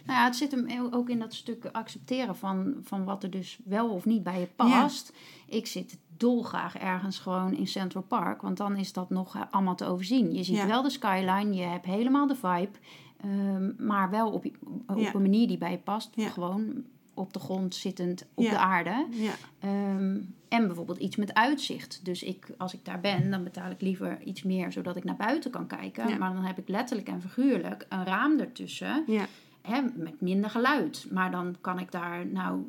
[0.07, 3.59] Nou ja, het zit hem ook in dat stuk accepteren van, van wat er dus
[3.65, 5.13] wel of niet bij je past.
[5.49, 9.75] Ik zit dolgraag ergens gewoon in Central Park, want dan is dat nog eh, allemaal
[9.75, 10.35] te overzien.
[10.35, 10.67] Je ziet Ja.
[10.67, 12.71] wel de skyline, je hebt helemaal de vibe,
[13.21, 14.45] ehm, maar wel op,
[14.87, 15.15] op Ja.
[15.15, 16.11] een manier die bij je past.
[16.15, 16.29] Ja.
[16.29, 16.85] Gewoon
[17.17, 18.51] op de grond zittend op Ja.
[18.51, 19.07] de aarde.
[19.11, 20.17] Ja, Ehm,
[20.49, 22.01] en bijvoorbeeld iets met uitzicht.
[22.05, 25.17] Dus ik, als ik daar ben, dan betaal ik liever iets meer zodat ik naar
[25.17, 26.09] buiten kan kijken.
[26.09, 26.17] Ja.
[26.17, 29.05] Maar dan heb ik letterlijk en figuurlijk een raam ertussen.
[29.67, 31.07] Hè, met minder geluid.
[31.11, 32.65] Maar dan kan ik daar nou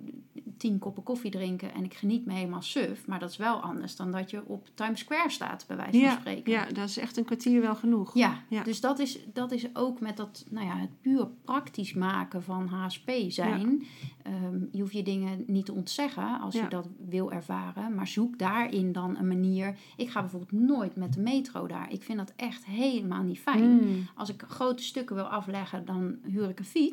[0.58, 3.08] tien koppen koffie drinken en ik geniet me helemaal suf.
[3.08, 6.00] Maar dat is wel anders dan dat je op Times Square staat, bij wijze van
[6.00, 6.52] ja, spreken.
[6.52, 8.14] ja, dat is echt een kwartier wel genoeg.
[8.14, 8.64] Ja, Ja.
[8.64, 12.68] dus dat is, dat is ook met dat, nou ja, het puur praktisch maken van
[12.68, 13.84] HSP zijn.
[14.24, 17.96] Ehm, je hoeft je dingen niet te ontzeggen als je dat wil ervaren.
[17.96, 19.76] Maar zoek daarin dan een manier.
[19.98, 21.92] Ik ga bijvoorbeeld nooit met de metro daar.
[21.92, 23.70] Ik vind dat echt helemaal niet fijn.
[23.72, 24.08] Mm.
[24.16, 26.86] Als ik grote stukken wil afleggen, dan huur ik een fiets.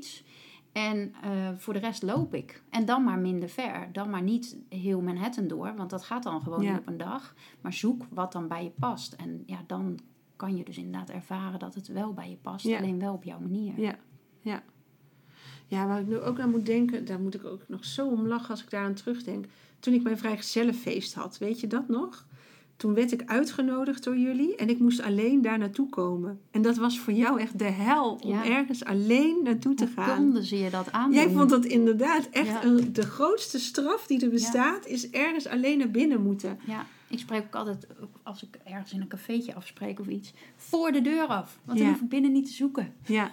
[0.72, 2.62] En eh, voor de rest loop ik.
[2.70, 3.88] En dan maar minder ver.
[3.92, 6.70] Dan maar niet heel Manhattan door, want dat gaat dan gewoon Ja.
[6.70, 7.34] niet op een dag.
[7.60, 9.12] Maar zoek wat dan bij je past.
[9.12, 9.98] En ja, dan
[10.36, 12.66] kan je dus inderdaad ervaren dat het wel bij je past.
[12.66, 12.78] Ja.
[12.78, 13.80] Alleen wel op jouw manier.
[13.80, 13.96] Ja,
[14.40, 14.62] ja.
[15.66, 18.26] Ja, waar ik nu ook aan moet denken, daar moet ik ook nog zo om
[18.26, 19.46] lachen als ik daaraan terugdenk.
[19.78, 22.26] Toen ik mijn vrijgezellenfeest had, weet je dat nog?
[22.84, 26.40] Toen werd ik uitgenodigd door jullie en ik moest alleen daar naartoe komen.
[26.50, 28.44] En dat was voor jou echt de hel om Ja.
[28.44, 30.16] ergens alleen naartoe te Hoe gaan.
[30.16, 31.12] konden ze je dat aan?
[31.12, 32.64] Jij vond dat inderdaad echt Ja.
[32.64, 36.58] een, de grootste straf die er bestaat, is ergens alleen naar binnen moeten.
[36.66, 37.86] Ja, ik spreek ook altijd,
[38.22, 41.58] als ik ergens in een cafeetje afspreek of iets, voor de deur af.
[41.64, 42.92] Want dan hoef ik binnen niet te zoeken.
[43.06, 43.30] Ja,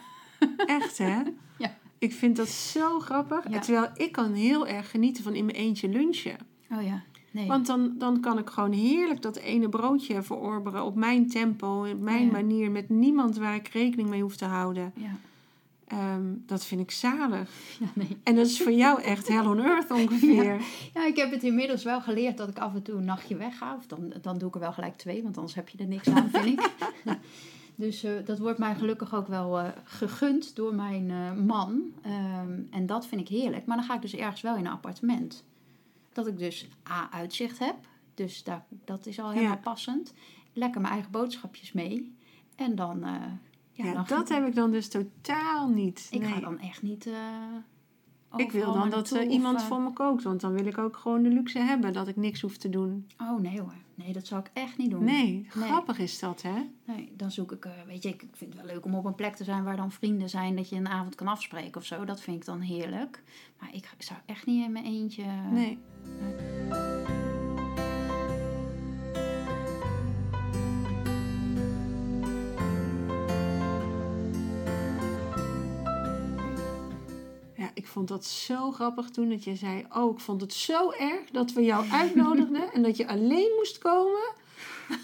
[0.66, 1.22] echt hè?
[1.58, 1.78] Ja.
[1.98, 3.44] Ik vind dat zo grappig.
[3.62, 6.36] Terwijl ik kan heel erg genieten van in mijn eentje lunchen.
[6.72, 7.48] Oh ja, nee.
[7.48, 12.00] Want dan, dan kan ik gewoon heerlijk dat ene broodje verorberen op mijn tempo, op
[12.00, 12.32] mijn Ja.
[12.32, 14.92] manier, met niemand waar ik rekening mee hoef te houden.
[14.96, 15.16] ja.
[15.88, 17.50] Ehm, dat vind ik zalig.
[17.80, 18.18] Ja, nee.
[18.24, 20.62] En dat is voor jou echt hell on earth ongeveer.
[20.94, 23.76] ja, ik heb het inmiddels wel geleerd dat ik af en toe een nachtje wegga.
[23.76, 26.08] Of dan, dan doe ik er wel gelijk twee, want anders heb je er niks
[26.10, 26.70] aan, vind ik.
[27.76, 31.82] Dus eh, dat wordt mij gelukkig ook wel eh, gegund door mijn eh, man.
[32.02, 33.66] Ehm, en dat vind ik heerlijk.
[33.66, 35.44] Maar dan ga ik dus ergens wel in een appartement.
[36.14, 37.76] Dat ik dus A, uitzicht heb.
[38.14, 39.60] Dus daar, dat is al helemaal Ja.
[39.62, 40.14] passend.
[40.54, 42.16] Lekker mijn eigen boodschapjes mee.
[42.56, 43.04] En dan...
[43.04, 43.22] eh,
[43.72, 46.08] ja, dat heb ik dan dus totaal niet.
[46.12, 47.06] Ik ga dan echt niet...
[47.06, 47.14] eh,
[48.36, 50.98] Ik wil dan dat of, iemand eh, voor me kookt, want dan wil ik ook
[50.98, 53.08] gewoon de luxe hebben dat ik niks hoef te doen.
[53.18, 53.74] Oh nee hoor.
[53.96, 55.04] Nee, dat zou ik echt niet doen.
[55.04, 56.70] Nee, grappig is dat, hè?
[56.86, 59.16] Nee, dan zoek ik, eh, weet je, ik vind het wel leuk om op een
[59.16, 62.06] plek te zijn waar dan vrienden zijn, dat je een avond kan afspreken of zo.
[62.06, 63.24] Dat vind ik dan heerlijk.
[63.60, 65.24] Maar ik, ik zou echt niet in mijn eentje.
[65.52, 65.78] Nee.
[66.70, 66.71] Ja,
[78.08, 81.54] vond dat zo grappig toen dat je zei: Oh, ik vond het zo erg dat
[81.54, 84.34] we jou uitnodigden en dat je alleen moest komen.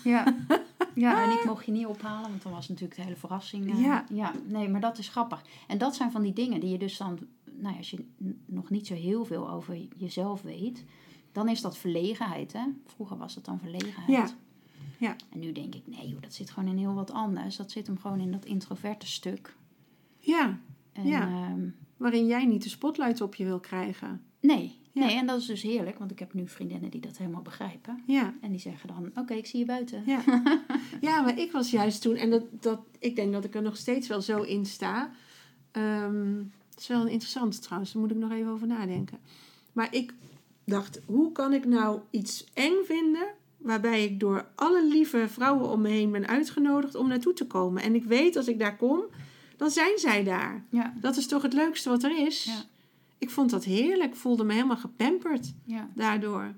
[0.03, 0.35] Ja.
[0.95, 3.71] ja, en ik mocht je niet ophalen, want dan was natuurlijk de hele verrassing.
[3.71, 4.05] eh, Ja.
[4.13, 5.41] ja, nee, maar dat is grappig.
[5.67, 7.19] En dat zijn van die dingen die je dus dan,
[7.51, 8.05] nou ja, als je
[8.45, 10.83] nog niet zo heel veel over jezelf weet,
[11.31, 12.63] dan is dat verlegenheid, hè?
[12.85, 14.07] Vroeger was het dan verlegenheid.
[14.09, 14.27] Ja.
[14.99, 15.15] Ja.
[15.29, 17.55] En nu denk ik, nee joh, dat zit gewoon in heel wat anders.
[17.55, 19.55] Dat zit hem gewoon in dat introverte stuk.
[20.19, 20.59] Ja,
[20.93, 21.21] En, Ja.
[21.21, 21.67] ehm,
[21.97, 24.21] waarin jij niet de spotlight op je wil krijgen.
[24.39, 25.05] Nee, Ja.
[25.05, 28.03] nee, en dat is dus heerlijk, want ik heb nu vriendinnen die dat helemaal begrijpen.
[28.07, 28.33] Ja.
[28.41, 30.03] En die zeggen dan, oké, ik zie je buiten.
[30.05, 30.21] Ja.
[31.01, 33.77] ja, maar ik was juist toen, en dat, dat, ik denk dat ik er nog
[33.77, 35.11] steeds wel zo in sta.
[35.71, 36.35] Ehm,
[36.69, 39.17] het is wel een interessant trouwens, daar moet ik nog even over nadenken.
[39.73, 40.13] Maar ik
[40.65, 43.27] dacht, hoe kan ik nou iets eng vinden
[43.57, 47.83] waarbij ik door alle lieve vrouwen om me heen ben uitgenodigd om naartoe te komen?
[47.83, 49.01] En ik weet als ik daar kom,
[49.58, 50.64] dan zijn zij daar.
[50.70, 52.43] Ja, Dat is toch het leukste wat er is?
[52.43, 52.64] Ja.
[53.18, 55.89] Ik vond dat heerlijk, ik voelde me helemaal gepamperd ja.
[55.95, 56.53] daardoor.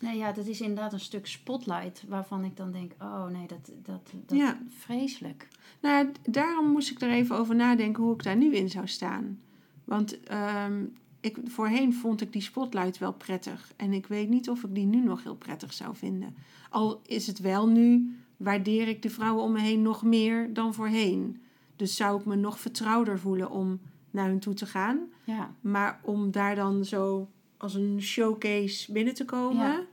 [0.00, 3.70] Nee, ja, dat is inderdaad een stuk spotlight waarvan ik dan denk, oh nee, dat,
[3.82, 4.58] dat, dat Ja.
[4.68, 5.48] vreselijk.
[5.80, 9.40] Nou, daarom moest ik er even over nadenken hoe ik daar nu in zou staan.
[9.84, 10.84] Want ehm,
[11.20, 13.72] ik, voorheen vond ik die spotlight wel prettig.
[13.76, 16.34] En ik weet niet of ik die nu nog heel prettig zou vinden.
[16.70, 20.74] Al is het wel nu, waardeer ik de vrouwen om me heen nog meer dan
[20.74, 21.42] voorheen.
[21.80, 24.98] Dus zou ik me nog vertrouwder voelen om naar hun toe te gaan.
[25.24, 29.84] Ja, Maar om daar dan zo als een showcase binnen te komen, Ja.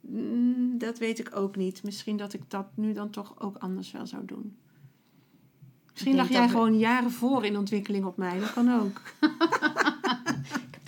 [0.00, 1.82] mm, dat weet ik ook niet.
[1.82, 4.56] Misschien dat ik dat nu dan toch ook anders wel zou doen.
[5.90, 8.38] Misschien lag jij we- gewoon jaren voor in ontwikkeling op mij.
[8.40, 9.00] Dat kan ook.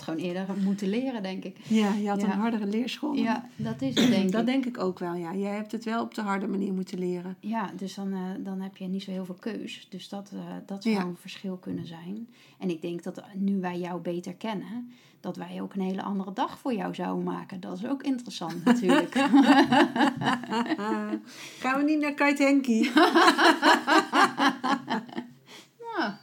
[0.05, 1.57] gewoon eerder moeten leren, denk ik.
[1.67, 2.25] Ja, je had Ja.
[2.33, 3.13] een hardere leerschool.
[3.13, 4.47] Ja, dat is het, denk dat ik.
[4.47, 5.33] denk ik ook wel, ja.
[5.35, 7.37] Jij hebt het wel op de harde manier moeten leren.
[7.39, 9.87] Ja, dus dan, eh, dan heb je niet zo heel veel keus.
[9.89, 11.01] Dus dat, eh, dat zou Ja.
[11.01, 12.29] een verschil kunnen zijn.
[12.59, 14.89] En ik denk dat nu wij jou beter kennen,
[15.19, 17.59] dat wij ook een hele andere dag voor jou zouden maken.
[17.59, 19.13] Dat is ook interessant natuurlijk.
[21.59, 22.91] Gaan we niet naar Kite Henkie?
[25.97, 26.19] Ja,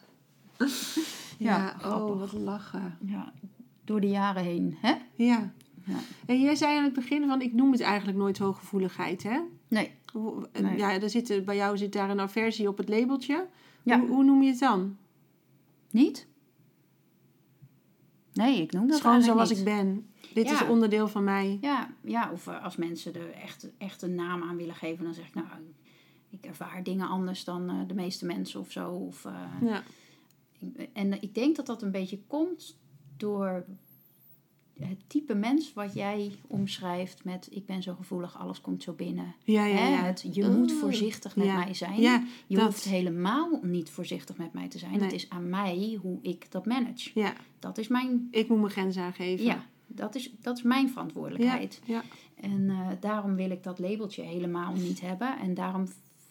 [1.39, 2.97] Ja, oh, wat lachen.
[3.07, 3.33] ja,
[3.93, 4.95] door de jaren heen, hè?
[5.15, 5.53] Ja.
[5.85, 5.97] Ja.
[6.27, 9.41] En jij zei aan het begin van, ik noem het eigenlijk nooit hooggevoeligheid, hè?
[9.69, 9.91] Nee.
[10.77, 13.47] Ja, er zit, bij jou zit daar een aversie op het labeltje.
[13.83, 13.99] Ja.
[14.01, 14.97] Hoe, hoe noem je het dan?
[15.91, 16.27] Niet?
[18.33, 20.07] Nee, ik noem dat gewoon zoals ik ben.
[20.35, 20.53] Dit Ja.
[20.63, 21.59] is onderdeel van mij.
[21.61, 25.15] Ja, ja, of eh, als mensen er echt, echt een naam aan willen geven, dan
[25.15, 25.47] zeg ik, nou,
[26.31, 28.91] ik ervaar dingen anders dan eh, de meeste mensen of zo.
[28.91, 29.83] Of, eh, Ja.
[30.93, 32.81] en ik denk dat dat een beetje komt
[33.23, 33.65] door
[34.81, 39.35] het type mens wat jij omschrijft met ik ben zo gevoelig, alles komt zo binnen.
[39.45, 39.79] Ja, ja.
[40.05, 40.79] Het, je moet Oh.
[40.79, 42.01] voorzichtig met mij zijn.
[42.01, 42.65] Je dat.
[42.65, 44.93] hoeft helemaal niet voorzichtig met mij te zijn.
[44.93, 45.01] Nee.
[45.03, 47.11] Het is aan mij hoe ik dat manage.
[47.15, 49.45] Ja, Dat is mijn, ik moet mijn grens aangeven.
[49.45, 51.81] ja, dat is, dat is mijn verantwoordelijkheid.
[51.85, 52.03] Ja.
[52.35, 55.39] En eh, daarom wil ik dat labeltje helemaal niet hebben.
[55.39, 55.87] En daarom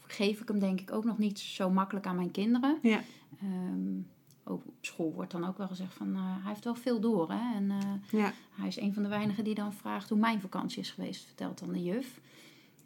[0.08, 2.78] geef ik hem denk ik ook nog niet zo makkelijk aan mijn kinderen.
[2.82, 3.02] Ja.
[3.42, 4.00] Ehm,
[4.44, 7.32] ook op school wordt dan ook wel gezegd van hij heeft wel veel door.
[7.32, 7.56] Hè?
[7.56, 7.72] En
[8.12, 8.34] ja.
[8.52, 11.60] hij is een van de weinigen die dan vraagt hoe mijn vakantie is geweest, vertelt
[11.60, 12.22] dan de juf.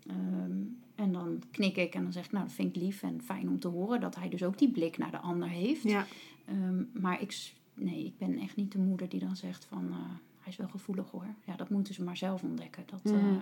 [0.07, 0.51] Ehm,
[0.95, 3.49] en dan knik ik en dan zeg ik, nou dat vind ik lief en fijn
[3.49, 5.83] om te horen dat hij dus ook die blik naar de ander heeft.
[5.83, 6.05] Ja.
[6.45, 9.91] Ehm, maar ik, nee, ik ben echt niet de moeder die dan zegt van
[10.39, 11.27] hij is wel gevoelig hoor.
[11.45, 12.83] Ja, dat moeten ze maar zelf ontdekken.
[12.85, 13.35] Dat, Mhm.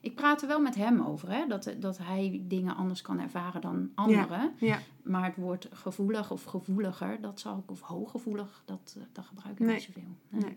[0.00, 1.46] Ik praat er wel met hem over, hè?
[1.46, 4.54] Dat, dat hij dingen anders kan ervaren dan anderen.
[4.58, 4.78] Ja.
[5.02, 9.60] Maar het woord gevoelig of gevoeliger, dat zal ik, of hooggevoelig, dat, eh, dat gebruik
[9.60, 9.74] ik Nee.
[9.74, 10.02] niet zoveel.
[10.28, 10.40] Nee.
[10.42, 10.56] Nee.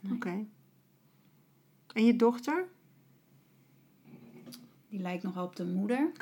[0.00, 0.12] Nee.
[0.14, 0.44] Oké.
[1.92, 2.68] En je dochter?
[4.88, 6.10] Die lijkt nogal op de moeder.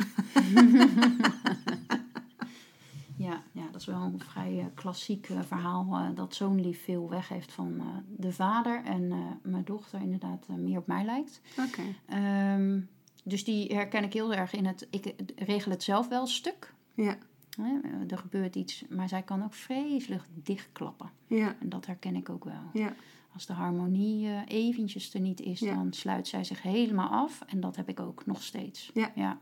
[3.22, 5.86] ja, ja, dat is wel een vrij eh, klassiek eh, verhaal.
[5.94, 7.82] eh, dat zo'n lief veel weg heeft van
[8.16, 8.84] de vader.
[8.84, 9.08] En
[9.42, 11.40] mijn dochter inderdaad meer op mij lijkt.
[11.68, 11.82] Oké.
[12.06, 12.80] Ehm,
[13.24, 14.86] dus die herken ik heel erg in het...
[14.90, 16.74] Ik regel het zelf wel stuk.
[16.94, 17.16] Ja.
[18.08, 21.10] Er gebeurt iets, maar zij kan ook vreselijk dichtklappen.
[21.26, 21.56] Ja.
[21.60, 22.62] En dat herken ik ook wel.
[22.72, 22.94] Ja.
[23.34, 25.74] Als de harmonie eventjes er niet is, Ja.
[25.74, 27.40] dan sluit zij zich helemaal af.
[27.46, 28.90] En dat heb ik ook nog steeds.
[28.94, 29.12] Ja.
[29.14, 29.38] Ja.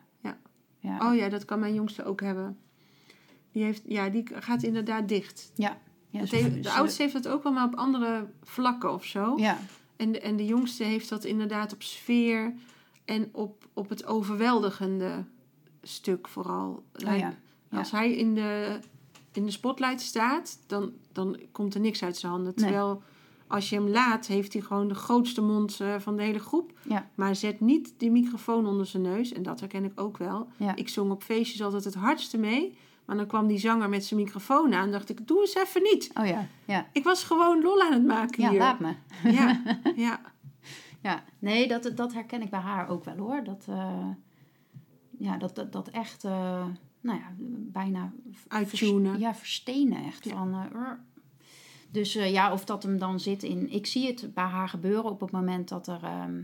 [0.83, 1.09] Ja.
[1.11, 2.59] Oh ja, dat kan mijn jongste ook hebben.
[3.53, 5.53] Die, heeft, ja, die gaat inderdaad dicht.
[5.55, 5.79] ja.
[6.11, 9.35] ja heeft- de oudste heeft dat ook wel, maar op andere vlakken of zo.
[9.37, 9.59] Ja.
[9.97, 12.55] En, de, en de jongste heeft dat inderdaad op sfeer
[13.05, 15.25] en op, op het overweldigende
[15.83, 16.83] stuk vooral.
[17.07, 17.35] Oh ja.
[17.71, 17.79] Ja.
[17.79, 18.79] Als hij in de,
[19.33, 22.53] in de spotlight staat, dan, dan komt er niks uit zijn handen.
[22.57, 22.65] Nee.
[22.65, 23.03] Terwijl
[23.47, 26.73] als je hem laat, heeft hij gewoon de grootste mond eh, van de hele groep.
[26.83, 27.09] Ja.
[27.15, 29.33] Maar zet niet die microfoon onder zijn neus.
[29.33, 30.49] En dat herken ik ook wel.
[30.57, 30.77] Ja.
[30.77, 32.77] Ik zong op feestjes altijd het hardste mee.
[33.11, 34.91] Maar dan kwam die zanger met zijn microfoon aan.
[34.91, 36.11] dacht ik, doe eens even niet.
[36.15, 36.47] Oh ja.
[36.65, 36.87] Ja.
[36.93, 38.59] Ik was gewoon lol aan het maken Ja, hier.
[38.59, 38.95] laat me.
[39.25, 39.63] Ja,
[39.97, 40.21] ja.
[41.01, 43.45] Ja, nee, dat, dat herken ik bij haar ook wel hoor.
[43.45, 44.09] Dat, eh,
[45.19, 46.65] ja, dat, dat, dat echt, eh,
[47.01, 47.33] nou ja,
[47.73, 48.13] bijna...
[48.49, 49.11] Uittunen.
[49.13, 50.25] vers- ja, verstenen echt.
[50.25, 50.31] Ja.
[50.35, 50.91] Van, eh,
[51.91, 53.71] dus ja, of dat hem dan zit in...
[53.73, 56.43] Ik zie het bij haar gebeuren op het moment dat er ehm,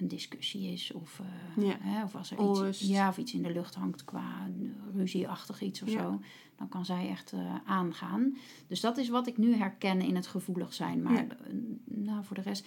[0.00, 0.92] een discussie is.
[0.92, 1.20] Of,
[1.56, 1.76] eh, Ja.
[1.80, 4.48] hè, of als er iets, ja, of iets in de lucht hangt qua
[4.94, 5.98] ruzieachtig iets of Ja.
[6.02, 6.20] zo.
[6.56, 8.36] Dan kan zij echt eh, aangaan.
[8.66, 11.02] Dus dat is wat ik nu herken in het gevoelig zijn.
[11.02, 11.26] Maar Ja.
[11.28, 11.52] eh,
[11.84, 12.66] nou, voor de rest...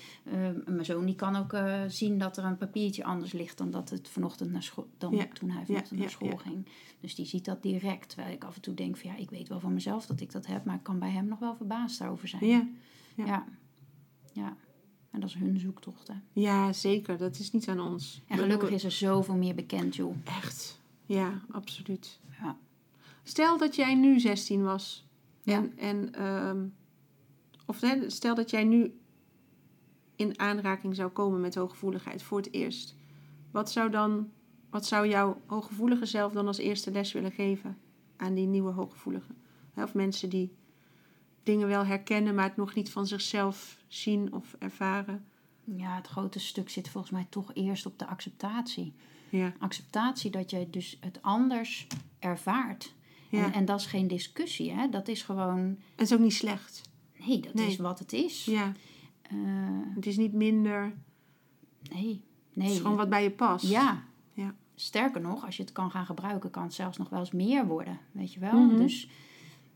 [0.65, 1.55] mijn zoon die kan ook
[1.87, 3.57] zien dat er een papiertje anders ligt...
[3.57, 6.65] dan, dat het vanochtend naar school, dan toen hij vanochtend naar school ging.
[6.99, 8.09] Dus die ziet dat direct.
[8.09, 9.09] Terwijl ik af en toe denk van...
[9.09, 10.65] ja, ik weet wel van mezelf dat ik dat heb...
[10.65, 12.45] maar ik kan bij hem nog wel verbaasd daarover zijn.
[12.45, 12.67] Ja.
[13.15, 13.45] Ja.
[14.33, 14.57] Ja.
[15.13, 16.13] En dat is hun zoektocht, hè.
[16.31, 17.17] ja, zeker.
[17.17, 18.21] Dat is niet aan ons.
[18.27, 20.15] En gelukkig is er zoveel meer bekend, joh.
[20.23, 20.81] Echt.
[21.05, 22.19] Ja, absoluut.
[22.41, 22.57] Ja.
[23.23, 25.07] Stel dat jij nu 16 was.
[25.41, 25.55] Ja.
[25.55, 26.65] En, en ehm,
[27.65, 28.93] of stel dat jij nu
[30.15, 32.95] in aanraking zou komen met hooggevoeligheid voor het eerst.
[33.51, 34.31] Wat zou dan,
[34.69, 37.77] wat zou jouw hooggevoelige zelf dan als eerste les willen geven
[38.15, 39.33] aan die nieuwe hooggevoelige?
[39.73, 40.51] Hè, Of mensen die
[41.43, 45.25] dingen wel herkennen, maar het nog niet van zichzelf zien of ervaren.
[45.63, 48.93] Ja, het grote stuk zit volgens mij toch eerst op de acceptatie.
[49.29, 51.87] Ja, Acceptatie dat je dus het anders
[52.19, 52.93] ervaart.
[53.29, 53.45] ja.
[53.45, 54.89] En, en dat is geen discussie, hè.
[54.89, 55.59] Dat is gewoon...
[55.59, 56.81] En het is ook niet slecht.
[57.25, 57.67] Nee, dat Nee.
[57.67, 58.45] is wat het is.
[58.45, 58.71] Ja,
[59.21, 59.35] Eh,
[59.95, 60.93] het is niet minder.
[61.91, 62.71] nee, Het nee.
[62.71, 63.65] is gewoon wat bij je past.
[63.67, 64.03] Ja.
[64.33, 64.55] Ja.
[64.75, 67.67] Sterker nog, als je het kan gaan gebruiken, kan het zelfs nog wel eens meer
[67.67, 67.99] worden.
[68.11, 68.53] Weet je wel?
[68.59, 68.77] Mhm.
[68.77, 69.09] Dus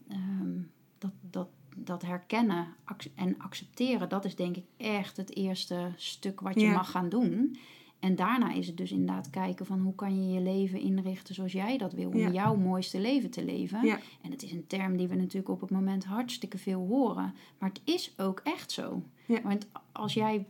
[0.09, 0.59] ehm,
[0.97, 1.47] dat, dat,
[1.83, 2.67] dat herkennen
[3.15, 6.73] en accepteren, dat is denk ik echt het eerste stuk wat je Ja.
[6.73, 7.57] mag gaan doen.
[7.99, 11.51] En daarna is het dus inderdaad kijken van hoe kan je je leven inrichten zoals
[11.51, 12.09] jij dat wil.
[12.09, 12.31] Om Ja.
[12.31, 13.85] jouw mooiste leven te leven.
[13.85, 13.99] Ja.
[14.21, 17.33] En het is een term die we natuurlijk op het moment hartstikke veel horen.
[17.59, 19.03] Maar het is ook echt zo.
[19.43, 20.45] Want als jij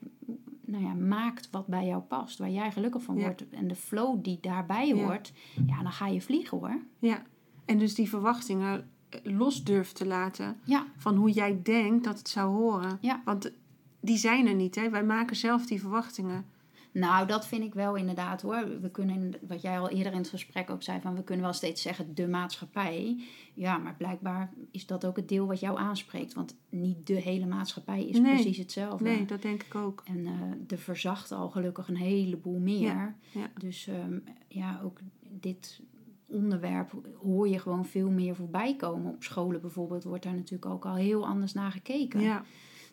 [0.66, 4.24] nou ja, maakt wat bij jou past, waar jij gelukkig van wordt en de flow
[4.24, 5.34] die daarbij hoort,
[5.68, 6.80] ja, dan ga je vliegen hoor.
[7.00, 7.24] Ja,
[7.66, 8.90] en dus die verwachtingen
[9.24, 12.98] los durft te laten Ja, van hoe jij denkt dat het zou horen.
[13.02, 13.22] Ja.
[13.26, 13.52] Want
[14.00, 14.90] die zijn er niet, hè?
[14.90, 16.46] Wij maken zelf die verwachtingen.
[16.92, 18.82] nou dat vind ik wel inderdaad hoor.
[18.82, 21.54] We kunnen, wat jij al eerder in het gesprek ook zei, van we kunnen wel
[21.54, 23.24] steeds zeggen de maatschappij.
[23.54, 26.34] Ja, maar blijkbaar is dat ook het deel wat jou aanspreekt.
[26.34, 28.34] Want niet de hele maatschappij is Nee.
[28.34, 29.04] precies hetzelfde.
[29.04, 30.04] Nee, dat denk ik ook.
[30.06, 30.32] En eh
[30.72, 32.82] er verzacht al gelukkig een heleboel meer.
[32.82, 33.50] Ja, ja.
[33.58, 35.00] Dus ehm, ja, ook
[35.30, 35.82] dit
[36.28, 39.14] onderwerp hoor je gewoon veel meer voorbij komen.
[39.14, 42.22] Op scholen bijvoorbeeld wordt daar natuurlijk ook al heel anders naar gekeken.
[42.22, 42.44] Ja,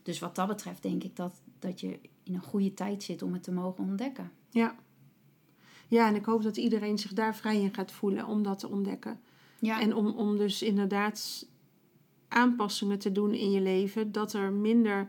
[0.03, 3.32] Dus wat dat betreft denk ik dat, dat je in een goede tijd zit om
[3.32, 4.30] het te mogen ontdekken.
[4.51, 4.74] ja.
[5.89, 8.68] Ja, en ik hoop dat iedereen zich daar vrij in gaat voelen om dat te
[8.68, 9.20] ontdekken.
[9.59, 11.47] Ja, En om, om dus inderdaad
[12.28, 15.09] aanpassingen te doen in je leven, dat er minder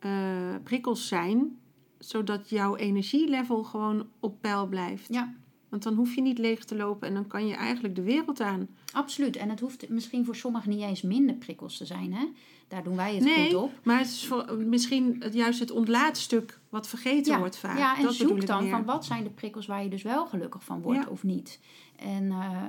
[0.00, 1.58] eh, prikkels zijn,
[1.98, 5.12] zodat jouw energielevel gewoon op peil blijft.
[5.14, 5.34] ja,
[5.74, 8.40] Want dan hoef je niet leeg te lopen en dan kan je eigenlijk de wereld
[8.40, 8.68] aan.
[8.92, 9.36] Absoluut.
[9.36, 12.12] En het hoeft misschien voor sommigen niet eens minder prikkels te zijn.
[12.12, 12.26] Hè?
[12.68, 13.72] Daar doen wij het goed op.
[13.82, 17.78] Maar het is voor, misschien juist het ontlaatstuk wat vergeten wordt vaak.
[17.78, 20.64] Ja, en dat zoek dan van wat zijn de prikkels waar je dus wel gelukkig
[20.64, 21.60] van wordt of niet.
[21.96, 22.62] En, uh,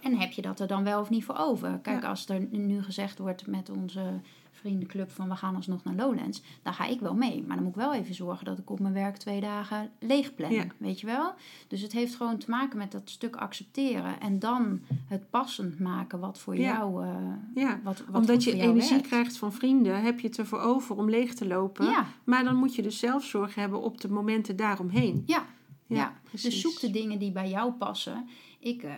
[0.00, 1.78] en heb je dat er dan wel of niet voor over?
[1.82, 4.20] Kijk, als er nu gezegd wordt met onze
[4.66, 7.44] vriendenclub van we gaan alsnog naar Lowlands, dan ga ik wel mee.
[7.46, 10.34] Maar dan moet ik wel even zorgen dat ik op mijn werk twee dagen leeg
[10.34, 10.72] plan.
[10.76, 11.34] Weet je wel?
[11.68, 16.20] Dus het heeft gewoon te maken met dat stuk accepteren en dan het passend maken
[16.20, 17.06] wat voor jou.
[17.06, 17.14] Uh,
[17.54, 21.10] ja, wat, wat omdat je energie krijgt van vrienden, heb je het ervoor over om
[21.10, 21.86] leeg te lopen.
[21.86, 22.06] Ja.
[22.24, 25.22] Maar dan moet je dus zelf zorg hebben op de momenten daaromheen.
[25.26, 25.46] Ja,
[25.86, 28.28] ja, dus zoek de dingen die bij jou passen.
[28.58, 28.90] Ik, uh,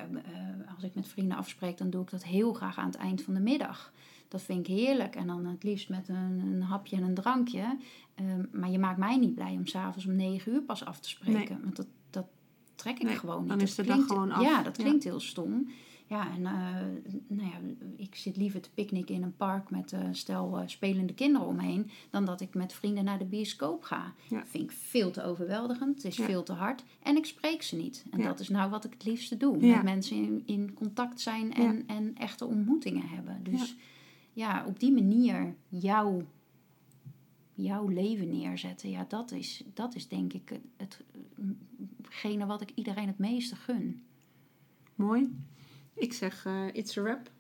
[0.75, 3.35] als ik met vrienden afspreek, dan doe ik dat heel graag aan het eind van
[3.35, 3.93] de middag.
[4.29, 5.17] Dat vind ik heerlijk.
[5.17, 7.77] En dan het liefst met een, een hapje en een drankje.
[8.15, 11.09] Ehm, maar je maakt mij niet blij om s'avonds om negen uur pas af te
[11.09, 11.61] spreken.
[11.63, 12.27] Want dat, dat
[12.75, 13.49] trek ik gewoon niet.
[13.49, 14.43] Dan is de dag gewoon af.
[14.43, 15.69] Ja, dat klinkt heel stom.
[16.09, 17.59] Ja, en uh, nou ja,
[17.97, 21.91] ik zit liever te picknicken in een park met uh, stel uh, spelende kinderen omheen,
[22.11, 24.15] dan dat ik met vrienden naar de bioscoop ga.
[24.29, 24.47] Ja.
[24.47, 28.05] vind ik veel te overweldigend, het is veel te hard en ik spreek ze niet.
[28.11, 31.55] En dat is nou wat ik het liefste doe, met mensen in, in contact zijn
[31.55, 33.41] en, en echte ontmoetingen hebben.
[33.43, 33.83] Dus ja,
[34.67, 36.27] op die manier jouw,
[37.55, 41.05] jouw leven neerzetten, ja, dat is, dat is denk ik het,
[42.03, 44.03] hetgene wat ik iedereen het meeste gun.
[44.95, 45.37] Mooi.
[45.95, 47.31] Ik zeg, uh, it's a wrap.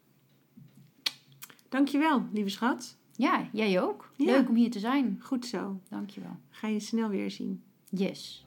[1.68, 2.96] Dankjewel, lieve schat.
[3.12, 4.12] Ja, jij ook.
[4.16, 5.18] Leuk om hier te zijn.
[5.20, 5.80] Goed zo.
[5.88, 6.36] Dankjewel.
[6.50, 7.62] Ga je snel weer zien.
[7.88, 8.46] Yes.